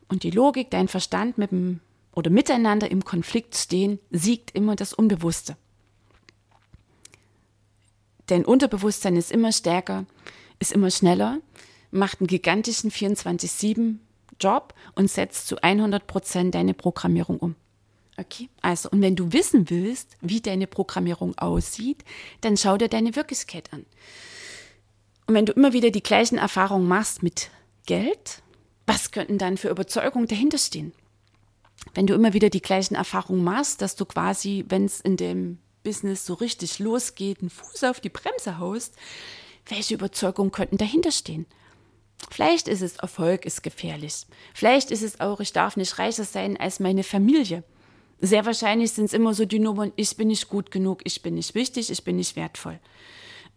und 0.09 0.25
die 0.25 0.33
Logik, 0.33 0.73
dein 0.73 0.89
Verstand 0.89 1.39
mit 1.39 1.53
dem 1.53 1.79
oder 2.13 2.31
miteinander 2.31 2.91
im 2.91 3.05
Konflikt 3.05 3.55
stehen, 3.55 4.01
siegt 4.11 4.51
immer 4.57 4.75
das 4.75 4.93
Unbewusste. 4.93 5.57
Dein 8.27 8.45
Unterbewusstsein 8.45 9.15
ist 9.15 9.31
immer 9.31 9.53
stärker, 9.53 10.05
ist 10.59 10.73
immer 10.73 10.91
schneller, 10.91 11.39
macht 11.93 12.21
einen 12.21 12.27
gigantischen 12.27 12.91
24-7 12.91 13.99
Job 14.41 14.75
und 14.95 15.11
setzt 15.11 15.47
zu 15.47 15.63
100 15.63 16.07
Prozent 16.07 16.55
deine 16.55 16.75
Programmierung 16.75 17.39
um. 17.39 17.57
Okay, 18.17 18.49
also, 18.61 18.91
und 18.91 19.01
wenn 19.01 19.17
du 19.17 19.33
wissen 19.33 19.71
willst, 19.71 20.17
wie 20.21 20.41
deine 20.41 20.67
Programmierung 20.67 21.39
aussieht, 21.39 22.05
dann 22.43 22.57
schau 22.57 22.77
dir 22.77 22.89
deine 22.89 23.17
Wirklichkeit 23.17 23.73
an. 23.73 23.87
Und 25.27 25.35
wenn 25.35 25.47
du 25.47 25.53
immer 25.53 25.73
wieder 25.73 25.91
die 25.91 26.03
gleichen 26.03 26.37
Erfahrungen 26.37 26.87
machst 26.87 27.23
mit 27.23 27.51
Geld, 27.87 28.43
was 28.87 29.11
könnten 29.11 29.39
dann 29.39 29.57
für 29.57 29.69
Überzeugungen 29.69 30.27
dahinter 30.27 30.59
stehen? 30.59 30.93
Wenn 31.95 32.07
du 32.07 32.15
immer 32.15 32.35
wieder 32.35 32.51
die 32.51 32.61
gleichen 32.61 32.95
Erfahrungen 32.95 33.43
machst, 33.43 33.81
dass 33.81 33.97
du 33.97 34.05
quasi, 34.05 34.65
wenn 34.69 34.85
es 34.85 35.01
in 35.01 35.17
dem 35.17 35.59
Business 35.83 36.27
so 36.27 36.35
richtig 36.35 36.79
losgeht, 36.79 37.41
einen 37.41 37.51
Fuß 37.51 37.85
auf 37.85 38.01
die 38.01 38.11
Bremse 38.11 38.59
haust, 38.59 38.97
welche 39.67 39.95
Überzeugungen 39.95 40.53
könnten 40.53 40.77
dahinter 40.77 41.11
stehen? 41.11 41.47
Vielleicht 42.31 42.69
ist 42.69 42.83
es, 42.83 42.97
Erfolg 42.97 43.45
ist 43.45 43.63
gefährlich. 43.63 44.27
Vielleicht 44.55 44.91
ist 44.91 45.03
es 45.03 45.21
auch, 45.21 45.41
ich 45.41 45.53
darf 45.53 45.77
nicht 45.77 45.99
reicher 45.99 46.25
sein 46.25 46.57
als 46.59 46.81
meine 46.81 47.03
Familie. 47.03 47.65
Sehr 48.21 48.45
wahrscheinlich 48.45 48.93
sind 48.93 49.07
es 49.07 49.13
immer 49.15 49.33
so 49.33 49.47
die 49.47 49.59
Nummern, 49.59 49.93
ich 49.97 50.17
bin 50.17 50.29
nicht 50.29 50.49
gut 50.49 50.71
genug, 50.71 51.01
ich 51.05 51.23
bin 51.23 51.35
nicht 51.35 51.55
wichtig, 51.55 51.91
ich 51.91 52.05
bin 52.05 52.17
nicht 52.17 52.37
wertvoll. 52.37 52.79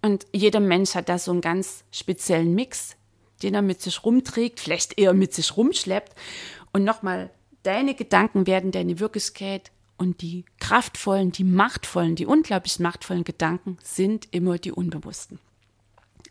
Und 0.01 0.25
jeder 0.31 0.61
Mensch 0.61 0.95
hat 0.95 1.09
da 1.09 1.19
so 1.19 1.31
einen 1.31 1.41
ganz 1.41 1.83
speziellen 1.91 2.55
Mix, 2.55 2.95
den 3.41 3.55
er 3.55 3.61
mit 3.61 3.81
sich 3.81 4.03
rumträgt, 4.03 4.59
vielleicht 4.59 4.97
eher 4.97 5.13
mit 5.13 5.33
sich 5.33 5.57
rumschleppt. 5.57 6.13
Und 6.71 6.85
nochmal, 6.85 7.29
deine 7.63 7.93
Gedanken 7.93 8.47
werden 8.47 8.71
deine 8.71 8.99
Wirklichkeit 8.99 9.71
und 9.97 10.21
die 10.21 10.45
kraftvollen, 10.59 11.31
die 11.31 11.43
machtvollen, 11.43 12.15
die 12.15 12.25
unglaublich 12.25 12.79
machtvollen 12.79 13.23
Gedanken 13.23 13.77
sind 13.83 14.27
immer 14.31 14.57
die 14.57 14.71
unbewussten. 14.71 15.39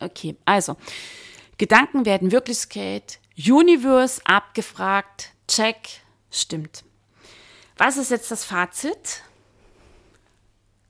Okay, 0.01 0.37
also 0.45 0.77
Gedanken 1.59 2.05
werden 2.05 2.33
Wirklichkeit, 2.33 3.19
Universe 3.37 4.21
abgefragt, 4.25 5.31
check, 5.49 5.77
stimmt. 6.31 6.85
Was 7.77 7.97
ist 7.97 8.11
jetzt 8.11 8.31
das 8.31 8.45
Fazit? 8.45 9.23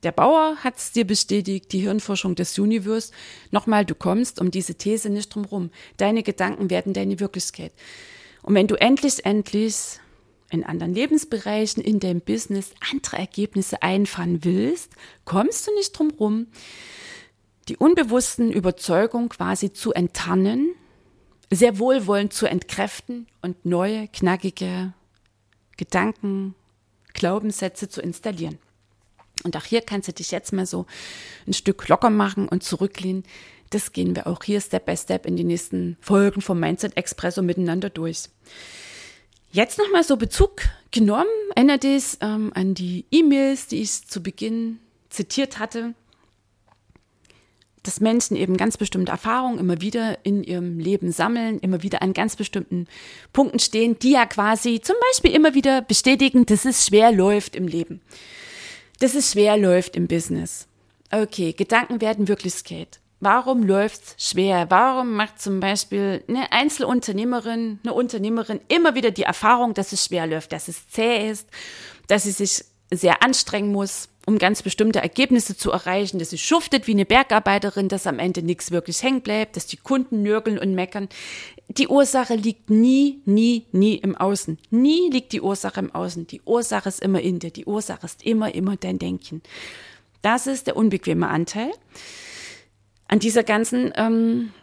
Der 0.03 0.11
Bauer 0.11 0.57
hat 0.63 0.77
es 0.77 0.91
dir 0.91 1.07
bestätigt, 1.07 1.71
die 1.71 1.79
Hirnforschung 1.79 2.35
des 2.35 2.59
Universe. 2.59 3.13
Nochmal, 3.51 3.85
du 3.85 3.95
kommst 3.95 4.41
um 4.41 4.51
diese 4.51 4.75
These 4.75 5.09
nicht 5.09 5.33
drum 5.33 5.45
rum. 5.45 5.71
Deine 5.97 6.23
Gedanken 6.23 6.69
werden 6.69 6.93
deine 6.93 7.19
Wirklichkeit. 7.21 7.71
Und 8.41 8.53
wenn 8.53 8.67
du 8.67 8.75
endlich, 8.75 9.25
endlich 9.25 9.99
in 10.49 10.65
anderen 10.65 10.93
Lebensbereichen, 10.93 11.81
in 11.81 11.99
deinem 11.99 12.19
Business 12.19 12.73
andere 12.91 13.17
Ergebnisse 13.17 13.81
einfahren 13.81 14.43
willst, 14.43 14.91
kommst 15.23 15.67
du 15.67 15.73
nicht 15.73 15.97
drum 15.97 16.11
rum, 16.11 16.47
die 17.67 17.77
unbewussten 17.77 18.51
Überzeugungen 18.51 19.29
quasi 19.29 19.71
zu 19.71 19.93
enttarnen, 19.93 20.75
sehr 21.49 21.79
wohlwollend 21.79 22.33
zu 22.33 22.45
entkräften 22.45 23.27
und 23.41 23.65
neue, 23.65 24.07
knackige 24.07 24.93
Gedanken, 25.77 26.55
Glaubenssätze 27.13 27.89
zu 27.89 28.01
installieren. 28.01 28.57
Und 29.43 29.57
auch 29.57 29.65
hier 29.65 29.81
kannst 29.81 30.07
du 30.07 30.13
dich 30.13 30.31
jetzt 30.31 30.53
mal 30.53 30.65
so 30.65 30.85
ein 31.47 31.53
Stück 31.53 31.87
locker 31.87 32.09
machen 32.09 32.47
und 32.47 32.63
zurücklehnen. 32.63 33.23
Das 33.69 33.91
gehen 33.91 34.15
wir 34.15 34.27
auch 34.27 34.43
hier 34.43 34.61
Step 34.61 34.85
by 34.85 34.95
Step 34.95 35.25
in 35.25 35.35
die 35.35 35.43
nächsten 35.43 35.97
Folgen 35.99 36.41
vom 36.41 36.59
Mindset 36.59 36.95
Expresso 36.97 37.41
miteinander 37.41 37.89
durch. 37.89 38.29
Jetzt 39.51 39.77
nochmal 39.77 40.03
so 40.03 40.17
Bezug 40.17 40.61
genommen, 40.91 41.29
erinnert 41.55 41.83
es 41.85 42.17
ähm, 42.21 42.51
an 42.55 42.73
die 42.73 43.05
E-Mails, 43.11 43.67
die 43.67 43.81
ich 43.81 44.07
zu 44.07 44.21
Beginn 44.21 44.79
zitiert 45.09 45.59
hatte 45.59 45.93
dass 47.83 47.99
Menschen 47.99 48.35
eben 48.35 48.57
ganz 48.57 48.77
bestimmte 48.77 49.11
Erfahrungen 49.11 49.59
immer 49.59 49.81
wieder 49.81 50.17
in 50.23 50.43
ihrem 50.43 50.79
Leben 50.79 51.11
sammeln, 51.11 51.59
immer 51.59 51.83
wieder 51.83 52.01
an 52.01 52.13
ganz 52.13 52.35
bestimmten 52.35 52.87
Punkten 53.33 53.59
stehen, 53.59 53.99
die 53.99 54.11
ja 54.11 54.25
quasi 54.25 54.81
zum 54.81 54.95
Beispiel 55.09 55.31
immer 55.31 55.53
wieder 55.53 55.81
bestätigen, 55.81 56.45
dass 56.45 56.65
es 56.65 56.85
schwer 56.87 57.11
läuft 57.11 57.55
im 57.55 57.67
Leben, 57.67 58.01
dass 58.99 59.15
es 59.15 59.33
schwer 59.33 59.57
läuft 59.57 59.95
im 59.95 60.07
Business. 60.07 60.67
Okay, 61.11 61.53
Gedanken 61.53 62.01
werden 62.01 62.27
Wirklichkeit. 62.27 62.99
Warum 63.19 63.63
läuft's 63.63 64.15
schwer? 64.17 64.65
Warum 64.69 65.13
macht 65.13 65.41
zum 65.41 65.61
Beispiel 65.61 66.23
eine 66.27 66.51
Einzelunternehmerin, 66.51 67.79
eine 67.83 67.93
Unternehmerin 67.93 68.59
immer 68.67 68.95
wieder 68.95 69.11
die 69.11 69.23
Erfahrung, 69.23 69.73
dass 69.73 69.93
es 69.93 70.05
schwer 70.05 70.27
läuft, 70.27 70.51
dass 70.51 70.67
es 70.67 70.89
zäh 70.89 71.29
ist, 71.29 71.47
dass 72.07 72.23
sie 72.23 72.31
sich 72.31 72.65
sehr 72.97 73.23
anstrengen 73.23 73.71
muss, 73.71 74.09
um 74.25 74.37
ganz 74.37 74.61
bestimmte 74.61 75.01
Ergebnisse 75.01 75.57
zu 75.57 75.71
erreichen, 75.71 76.19
dass 76.19 76.29
sie 76.29 76.37
schuftet 76.37 76.87
wie 76.87 76.91
eine 76.91 77.05
Bergarbeiterin, 77.05 77.89
dass 77.89 78.07
am 78.07 78.19
Ende 78.19 78.41
nichts 78.41 78.71
wirklich 78.71 79.03
hängen 79.03 79.21
bleibt, 79.21 79.55
dass 79.55 79.67
die 79.67 79.77
Kunden 79.77 80.23
nörgeln 80.23 80.57
und 80.57 80.73
meckern. 80.73 81.09
Die 81.67 81.87
Ursache 81.87 82.35
liegt 82.35 82.69
nie, 82.69 83.21
nie, 83.25 83.65
nie 83.71 83.95
im 83.95 84.15
Außen. 84.15 84.57
Nie 84.69 85.09
liegt 85.09 85.33
die 85.33 85.41
Ursache 85.41 85.79
im 85.79 85.93
Außen. 85.93 86.27
Die 86.27 86.41
Ursache 86.45 86.89
ist 86.89 87.01
immer 87.01 87.21
in 87.21 87.39
dir. 87.39 87.51
Die 87.51 87.65
Ursache 87.65 88.05
ist 88.05 88.23
immer, 88.23 88.53
immer 88.53 88.77
dein 88.77 88.99
Denken. 88.99 89.41
Das 90.21 90.47
ist 90.47 90.67
der 90.67 90.77
unbequeme 90.77 91.27
Anteil 91.27 91.71
an 93.07 93.19
dieser 93.19 93.43
ganzen 93.43 93.93
ähm, 93.95 94.53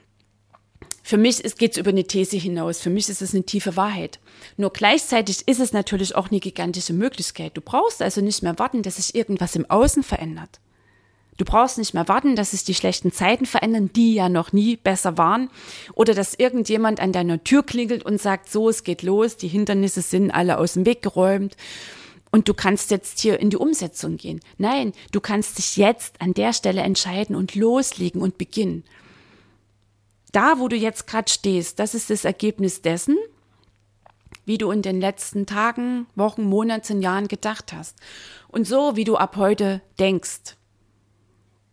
für 1.11 1.17
mich 1.17 1.43
geht 1.59 1.73
es 1.73 1.77
über 1.77 1.91
eine 1.91 2.05
These 2.05 2.37
hinaus. 2.37 2.79
Für 2.79 2.89
mich 2.89 3.09
ist 3.09 3.21
es 3.21 3.35
eine 3.35 3.43
tiefe 3.43 3.75
Wahrheit. 3.75 4.21
Nur 4.57 4.71
gleichzeitig 4.71 5.49
ist 5.49 5.59
es 5.59 5.73
natürlich 5.73 6.15
auch 6.15 6.31
eine 6.31 6.39
gigantische 6.39 6.93
Möglichkeit. 6.93 7.57
Du 7.57 7.61
brauchst 7.61 8.01
also 8.01 8.21
nicht 8.21 8.45
mehr 8.45 8.61
warten, 8.61 8.85
dass 8.85 8.95
sich 8.95 9.17
irgendwas 9.17 9.57
im 9.57 9.69
Außen 9.69 10.05
verändert. 10.05 10.61
Du 11.37 11.45
brauchst 11.45 11.79
nicht 11.79 11.95
mehr 11.95 12.07
warten, 12.07 12.37
dass 12.37 12.53
sich 12.53 12.63
die 12.63 12.77
schlechten 12.77 13.11
Zeiten 13.11 13.45
verändern, 13.45 13.91
die 13.93 14.15
ja 14.15 14.29
noch 14.29 14.53
nie 14.53 14.77
besser 14.77 15.19
waren. 15.19 15.51
Oder 15.95 16.15
dass 16.15 16.35
irgendjemand 16.35 17.01
an 17.01 17.11
deiner 17.11 17.43
Tür 17.43 17.65
klingelt 17.65 18.05
und 18.05 18.21
sagt, 18.21 18.49
so, 18.49 18.69
es 18.69 18.85
geht 18.85 19.03
los, 19.03 19.37
die 19.37 19.49
Hindernisse 19.49 20.03
sind 20.03 20.31
alle 20.31 20.59
aus 20.59 20.75
dem 20.75 20.87
Weg 20.87 21.03
geräumt 21.03 21.57
und 22.31 22.49
du 22.49 22.55
kannst 22.55 22.93
jetzt 22.93 23.19
hier 23.19 23.41
in 23.41 23.51
die 23.51 23.57
Umsetzung 23.57 24.17
gehen. 24.17 24.39
Nein, 24.59 24.93
du 25.11 25.21
kannst 25.21 25.59
dich 25.59 25.77
jetzt 25.77 26.21
an 26.21 26.35
der 26.35 26.53
Stelle 26.53 26.83
entscheiden 26.83 27.35
und 27.35 27.57
loslegen 27.57 28.23
und 28.23 28.39
beginnen 28.39 28.85
da, 30.33 30.59
wo 30.59 30.69
du 30.69 30.77
jetzt 30.77 31.07
gerade 31.07 31.31
stehst, 31.31 31.79
das 31.79 31.95
ist 31.95 32.11
das 32.11 32.25
Ergebnis 32.25 32.83
dessen, 32.83 33.17
wie 34.45 34.59
du 34.59 34.71
in 34.71 34.83
den 34.83 35.01
letzten 35.01 35.47
Tagen, 35.47 36.07
Wochen, 36.15 36.43
Monaten, 36.43 37.03
Jahren 37.03 37.29
gedacht 37.29 37.73
hast. 37.73 37.97
Und 38.49 38.67
so, 38.67 38.97
wie 38.97 39.05
du 39.05 39.17
ab 39.17 39.37
heute 39.37 39.81
denkst. 39.99 40.57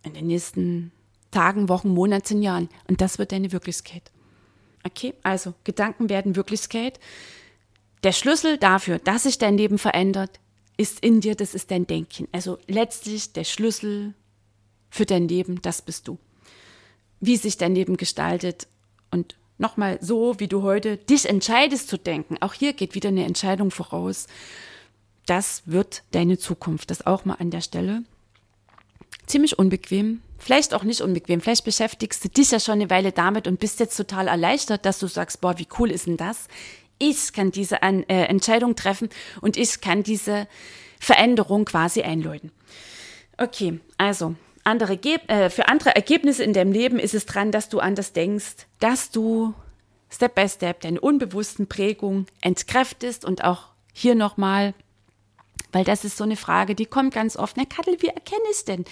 In 0.04 0.14
den 0.14 0.28
nächsten 0.28 0.92
Tagen, 1.32 1.70
Wochen, 1.70 1.90
Monaten, 1.90 2.42
Jahren. 2.42 2.70
Und 2.88 3.02
das 3.02 3.20
wird 3.20 3.32
deine 3.32 3.52
Wirklichkeit. 3.52 4.12
Okay, 4.84 5.14
also 5.24 5.54
Gedanken 5.64 6.10
werden 6.10 6.36
Wirklichkeit. 6.36 7.00
Der 8.04 8.12
Schlüssel 8.12 8.58
dafür, 8.58 9.00
dass 9.00 9.24
sich 9.24 9.38
dein 9.38 9.58
Leben 9.58 9.80
verändert, 9.80 10.40
ist 10.78 11.00
in 11.00 11.22
dir, 11.22 11.36
das 11.36 11.56
ist 11.56 11.72
dein 11.72 11.88
Denken. 11.88 12.28
Also 12.32 12.60
letztlich 12.68 13.34
der 13.34 13.44
Schlüssel 13.44 14.14
für 14.90 15.06
dein 15.06 15.28
Leben, 15.28 15.62
das 15.62 15.82
bist 15.82 16.08
du 16.08 16.20
wie 17.20 17.38
sich 17.38 17.58
dein 17.58 17.76
Leben 17.76 17.98
gestaltet. 17.98 18.68
Und 19.12 19.36
nochmal 19.58 19.98
so, 20.02 20.40
wie 20.40 20.48
du 20.48 20.62
heute 20.62 20.98
dich 20.98 21.28
entscheidest 21.28 21.90
zu 21.90 21.98
denken. 21.98 22.38
Auch 22.42 22.54
hier 22.54 22.74
geht 22.74 22.96
wieder 22.96 23.10
eine 23.10 23.26
Entscheidung 23.26 23.72
voraus. 23.72 24.28
Das 25.26 25.64
wird 25.66 26.04
deine 26.12 26.38
Zukunft. 26.38 26.90
Das 26.92 27.06
auch 27.06 27.26
mal 27.26 27.36
an 27.36 27.52
der 27.52 27.62
Stelle. 27.62 28.04
Ziemlich 29.26 29.60
unbequem. 29.60 30.22
Vielleicht 30.38 30.74
auch 30.74 30.84
nicht 30.84 31.02
unbequem. 31.02 31.42
Vielleicht 31.42 31.66
beschäftigst 31.66 32.24
du 32.24 32.30
dich 32.30 32.52
ja 32.52 32.60
schon 32.60 32.76
eine 32.76 32.90
Weile 32.90 33.12
damit 33.12 33.48
und 33.48 33.60
bist 33.60 33.80
jetzt 33.80 33.98
total 33.98 34.28
erleichtert, 34.28 34.86
dass 34.86 35.00
du 35.00 35.08
sagst, 35.08 35.42
boah, 35.42 35.58
wie 35.58 35.68
cool 35.80 35.92
ist 35.92 36.08
denn 36.08 36.18
das? 36.18 36.48
Ich 37.00 37.34
kann 37.34 37.52
diese 37.52 37.82
äh, 37.82 38.04
Entscheidung 38.08 38.76
treffen 38.76 39.10
und 39.42 39.58
ich 39.58 39.82
kann 39.82 40.04
diese 40.04 40.48
Veränderung 41.00 41.66
quasi 41.66 42.02
einläuten. 42.02 42.52
Okay, 43.38 43.80
also 43.98 44.36
andere, 44.68 44.94
äh, 45.28 45.50
für 45.50 45.68
andere 45.70 45.96
Ergebnisse 45.96 46.44
in 46.44 46.54
deinem 46.54 46.72
Leben 46.72 47.00
ist 47.00 47.14
es 47.14 47.26
dran, 47.26 47.52
dass 47.52 47.70
du 47.70 47.80
anders 47.80 48.14
denkst, 48.14 48.68
dass 48.80 49.10
du 49.10 49.54
Step 50.10 50.36
by 50.36 50.48
Step 50.48 50.82
deine 50.82 51.02
unbewussten 51.02 51.68
Prägungen 51.68 52.28
entkräftest 52.42 53.26
und 53.26 53.44
auch 53.44 53.70
hier 53.94 54.14
nochmal, 54.14 54.74
weil 55.72 55.84
das 55.84 56.06
ist 56.06 56.18
so 56.18 56.24
eine 56.24 56.38
Frage, 56.38 56.76
die 56.76 56.86
kommt 56.86 57.14
ganz 57.14 57.36
oft. 57.36 57.58
Na, 57.58 57.66
Kattel, 57.66 58.02
wie 58.02 58.08
erkenne 58.08 58.44
ich 58.52 58.64
denn, 58.66 58.86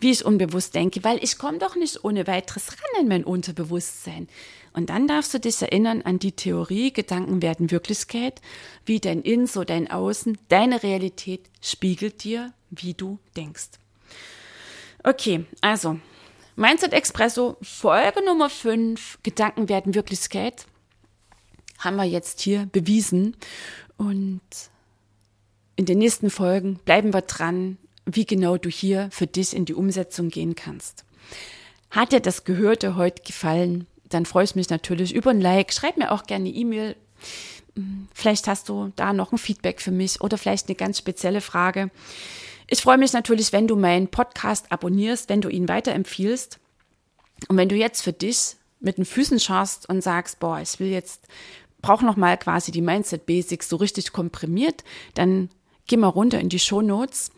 wie 0.00 0.10
ich 0.10 0.24
unbewusst 0.24 0.74
denke? 0.74 1.04
Weil 1.04 1.22
ich 1.22 1.38
komme 1.38 1.58
doch 1.58 1.76
nicht 1.76 2.04
ohne 2.04 2.26
weiteres 2.26 2.72
ran 2.72 3.02
in 3.02 3.08
mein 3.08 3.24
Unterbewusstsein. 3.24 4.28
Und 4.72 4.90
dann 4.90 5.06
darfst 5.06 5.32
du 5.32 5.40
dich 5.40 5.60
erinnern 5.62 6.02
an 6.02 6.18
die 6.18 6.32
Theorie, 6.32 6.92
Gedanken 6.92 7.40
werden 7.42 7.70
Wirklichkeit, 7.70 8.40
wie 8.84 9.00
dein 9.00 9.22
Innen, 9.22 9.46
so 9.46 9.64
dein 9.64 9.90
Außen, 9.90 10.38
deine 10.48 10.82
Realität 10.82 11.48
spiegelt 11.62 12.24
dir, 12.24 12.52
wie 12.70 12.94
du 12.94 13.18
denkst. 13.36 13.70
Okay, 15.04 15.44
also 15.60 15.98
Mindset 16.56 16.92
Expresso, 16.92 17.56
Folge 17.62 18.24
Nummer 18.24 18.50
5, 18.50 19.20
Gedanken 19.22 19.68
werden 19.68 19.94
Wirklichkeit, 19.94 20.66
haben 21.78 21.96
wir 21.96 22.04
jetzt 22.04 22.40
hier 22.40 22.68
bewiesen. 22.72 23.36
Und 23.96 24.40
in 25.76 25.86
den 25.86 25.98
nächsten 25.98 26.30
Folgen 26.30 26.80
bleiben 26.84 27.14
wir 27.14 27.22
dran, 27.22 27.78
wie 28.06 28.26
genau 28.26 28.56
du 28.56 28.68
hier 28.68 29.08
für 29.12 29.28
dich 29.28 29.54
in 29.54 29.66
die 29.66 29.74
Umsetzung 29.74 30.30
gehen 30.30 30.56
kannst. 30.56 31.04
Hat 31.90 32.12
dir 32.12 32.20
das 32.20 32.44
Gehörte 32.44 32.96
heute 32.96 33.22
gefallen? 33.22 33.86
Dann 34.08 34.26
freue 34.26 34.44
ich 34.44 34.56
mich 34.56 34.68
natürlich 34.70 35.14
über 35.14 35.30
ein 35.30 35.40
Like. 35.40 35.72
Schreib 35.72 35.96
mir 35.96 36.10
auch 36.10 36.24
gerne 36.24 36.48
E-Mail. 36.48 36.96
Vielleicht 38.12 38.48
hast 38.48 38.68
du 38.68 38.92
da 38.96 39.12
noch 39.12 39.30
ein 39.30 39.38
Feedback 39.38 39.80
für 39.80 39.92
mich 39.92 40.20
oder 40.20 40.38
vielleicht 40.38 40.66
eine 40.66 40.74
ganz 40.74 40.98
spezielle 40.98 41.40
Frage. 41.40 41.90
Ich 42.70 42.82
freue 42.82 42.98
mich 42.98 43.14
natürlich, 43.14 43.52
wenn 43.52 43.66
du 43.66 43.76
meinen 43.76 44.08
Podcast 44.08 44.70
abonnierst, 44.70 45.30
wenn 45.30 45.40
du 45.40 45.48
ihn 45.48 45.68
weiterempfiehlst. 45.68 46.60
Und 47.48 47.56
wenn 47.56 47.68
du 47.68 47.76
jetzt 47.76 48.02
für 48.02 48.12
dich 48.12 48.56
mit 48.78 48.98
den 48.98 49.06
Füßen 49.06 49.40
schaust 49.40 49.88
und 49.88 50.02
sagst, 50.02 50.38
boah, 50.38 50.60
ich 50.60 50.78
will 50.78 50.88
jetzt, 50.88 51.26
brauche 51.80 52.04
noch 52.04 52.16
mal 52.16 52.36
quasi 52.36 52.70
die 52.70 52.82
Mindset 52.82 53.24
Basics 53.24 53.70
so 53.70 53.76
richtig 53.76 54.12
komprimiert, 54.12 54.84
dann 55.14 55.48
geh 55.86 55.96
mal 55.96 56.08
runter 56.08 56.40
in 56.40 56.50
die 56.50 56.58
Show 56.58 56.82
Notes. 56.82 57.30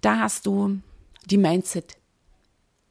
Da 0.00 0.18
hast 0.18 0.46
du 0.46 0.78
die 1.26 1.36
Mindset 1.36 1.96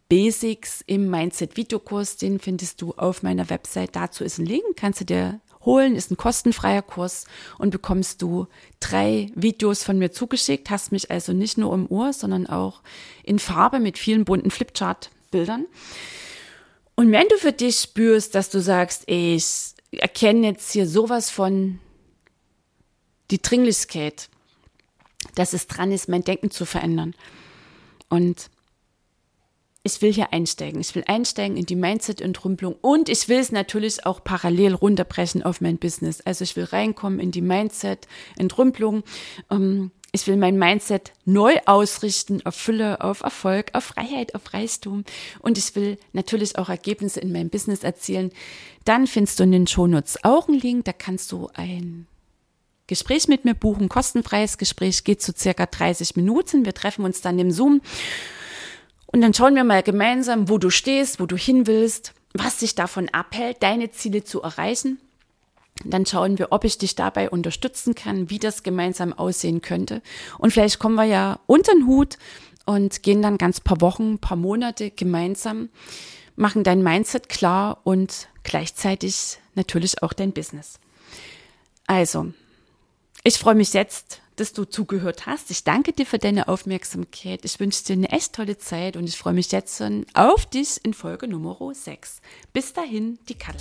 Basics 0.10 0.84
im 0.86 1.10
Mindset 1.10 1.58
Videokurs, 1.58 2.18
den 2.18 2.40
findest 2.40 2.82
du 2.84 2.94
auf 2.94 3.24
meiner 3.24 3.50
Website. 3.50 3.96
Dazu 3.96 4.24
ist 4.24 4.38
ein 4.38 4.46
Link, 4.46 4.64
kannst 4.76 5.02
du 5.02 5.06
dir 5.06 5.40
holen, 5.66 5.96
ist 5.96 6.12
ein 6.12 6.18
kostenfreier 6.18 6.82
Kurs 6.82 7.26
und 7.58 7.72
bekommst 7.72 8.22
du 8.22 8.48
drei 8.80 9.32
Videos 9.36 9.84
von 9.84 9.98
mir 9.98 10.12
zugeschickt, 10.12 10.70
hast 10.70 10.92
mich 10.92 11.12
also 11.12 11.34
nicht 11.34 11.58
nur 11.58 11.74
im 11.74 11.88
Ohr, 11.88 12.14
sondern 12.14 12.48
auch 12.48 12.82
in 13.24 13.40
Farbe 13.40 13.80
mit 13.80 13.98
vielen 13.98 14.26
bunten 14.26 14.52
Flipchart-Bildern. 14.52 15.66
Und 16.96 17.12
wenn 17.12 17.28
du 17.28 17.38
für 17.38 17.54
dich 17.54 17.78
spürst, 17.78 18.36
dass 18.36 18.50
du 18.50 18.62
sagst, 18.62 19.04
ich 19.08 19.74
erkenne 19.92 20.48
jetzt 20.48 20.72
hier 20.72 20.88
sowas 20.88 21.30
von 21.30 21.80
die 23.32 23.42
Dringlichkeit, 23.42 24.30
dass 25.36 25.54
es 25.54 25.68
dran 25.68 25.92
ist, 25.92 26.10
mein 26.10 26.24
Denken 26.24 26.52
zu 26.52 26.66
verändern. 26.66 27.16
Und 28.10 28.50
ich 29.84 30.02
will 30.02 30.14
hier 30.14 30.32
einsteigen. 30.32 30.80
Ich 30.80 30.96
will 30.96 31.04
einsteigen 31.08 31.58
in 31.58 31.66
die 31.66 31.76
Mindset-Entrümpelung 31.76 32.76
und 32.82 33.10
ich 33.10 33.28
will 33.28 33.40
es 33.40 33.52
natürlich 33.52 34.06
auch 34.06 34.24
parallel 34.24 34.74
runterbrechen 34.76 35.44
auf 35.44 35.60
mein 35.60 35.78
Business. 35.78 36.22
Also 36.22 36.44
ich 36.44 36.56
will 36.56 36.64
reinkommen 36.64 37.20
in 37.20 37.32
die 37.32 37.42
Mindset-Entrümpelung. 37.42 39.04
Ähm, 39.52 39.92
Ich 40.16 40.28
will 40.28 40.38
mein 40.38 40.60
Mindset 40.60 41.12
neu 41.26 41.56
ausrichten 41.66 42.46
auf 42.46 42.54
Fülle, 42.54 43.02
auf 43.02 43.22
Erfolg, 43.22 43.72
auf 43.74 43.84
Freiheit, 43.84 44.36
auf 44.36 44.54
Reichtum. 44.54 45.06
Und 45.40 45.58
ich 45.58 45.76
will 45.76 45.98
natürlich 46.14 46.56
auch 46.56 46.70
Ergebnisse 46.70 47.20
in 47.20 47.32
meinem 47.32 47.50
Business 47.50 47.84
erzielen. 47.84 48.32
Dann 48.86 49.08
findest 49.08 49.40
du 49.40 49.44
in 49.44 49.52
den 49.52 49.66
Shownotes 49.66 50.24
auch 50.24 50.48
einen 50.48 50.60
Link. 50.60 50.86
Da 50.86 50.94
kannst 50.94 51.32
du 51.32 51.50
ein 51.56 52.06
Gespräch 52.86 53.28
mit 53.28 53.44
mir 53.44 53.56
buchen. 53.56 53.90
Kostenfreies 53.90 54.60
Gespräch 54.60 55.04
geht 55.04 55.24
zu 55.24 55.34
circa 55.36 55.66
30 55.66 56.16
Minuten. 56.16 56.64
Wir 56.64 56.76
treffen 56.76 57.06
uns 57.06 57.22
dann 57.22 57.40
im 57.40 57.50
Zoom. 57.50 57.82
Und 59.14 59.22
dann 59.22 59.34
schauen 59.34 59.56
wir 59.56 59.64
mal 59.64 59.84
gemeinsam, 59.84 60.50
wo 60.50 60.58
du 60.58 60.72
stehst, 60.72 61.20
wo 61.20 61.28
du 61.28 61.38
hin 61.38 61.68
willst, 61.68 62.14
was 62.34 62.58
dich 62.58 62.74
davon 62.74 63.10
abhält, 63.10 63.62
deine 63.62 63.92
Ziele 63.92 64.24
zu 64.24 64.42
erreichen. 64.42 65.00
Dann 65.86 66.08
schauen 66.08 66.40
wir, 66.40 66.52
ob 66.52 66.64
ich 66.64 66.80
dich 66.80 66.96
dabei 66.96 67.30
unterstützen 67.30 67.94
kann, 67.94 68.32
wie 68.32 68.40
das 68.40 68.64
gemeinsam 68.64 69.14
aussehen 69.14 69.62
könnte. 69.62 70.02
Und 70.40 70.52
vielleicht 70.52 70.80
kommen 70.80 70.96
wir 70.96 71.04
ja 71.04 71.40
unter 71.46 71.74
den 71.74 71.86
Hut 71.86 72.18
und 72.66 73.04
gehen 73.04 73.22
dann 73.22 73.38
ganz 73.38 73.60
paar 73.60 73.82
Wochen, 73.82 74.18
paar 74.18 74.38
Monate 74.38 74.90
gemeinsam, 74.90 75.70
machen 76.36 76.64
dein 76.64 76.82
Mindset 76.82 77.30
klar 77.30 77.82
und 77.84 78.30
gleichzeitig 78.42 79.38
natürlich 79.54 80.02
auch 80.02 80.14
dein 80.14 80.32
Business. 80.32 80.80
Also, 81.86 82.34
ich 83.24 83.38
freue 83.38 83.56
mich 83.56 83.74
jetzt, 83.74 84.22
dass 84.36 84.52
du 84.52 84.66
zugehört 84.66 85.26
hast. 85.26 85.50
Ich 85.50 85.64
danke 85.64 85.94
dir 85.94 86.06
für 86.06 86.18
deine 86.18 86.50
Aufmerksamkeit. 86.50 87.46
Ich 87.46 87.60
wünsche 87.60 87.84
dir 87.86 87.94
eine 87.94 88.10
echt 88.10 88.34
tolle 88.34 88.58
Zeit 88.58 88.98
und 88.98 89.06
ich 89.06 89.18
freue 89.18 89.34
mich 89.34 89.52
jetzt 89.52 89.82
auf 90.14 90.46
dich 90.48 90.84
in 90.84 90.94
Folge 90.94 91.28
Nummer 91.28 91.58
6. 91.74 92.22
Bis 92.52 92.74
dahin, 92.74 93.20
die 93.30 93.36
Kalle. 93.36 93.60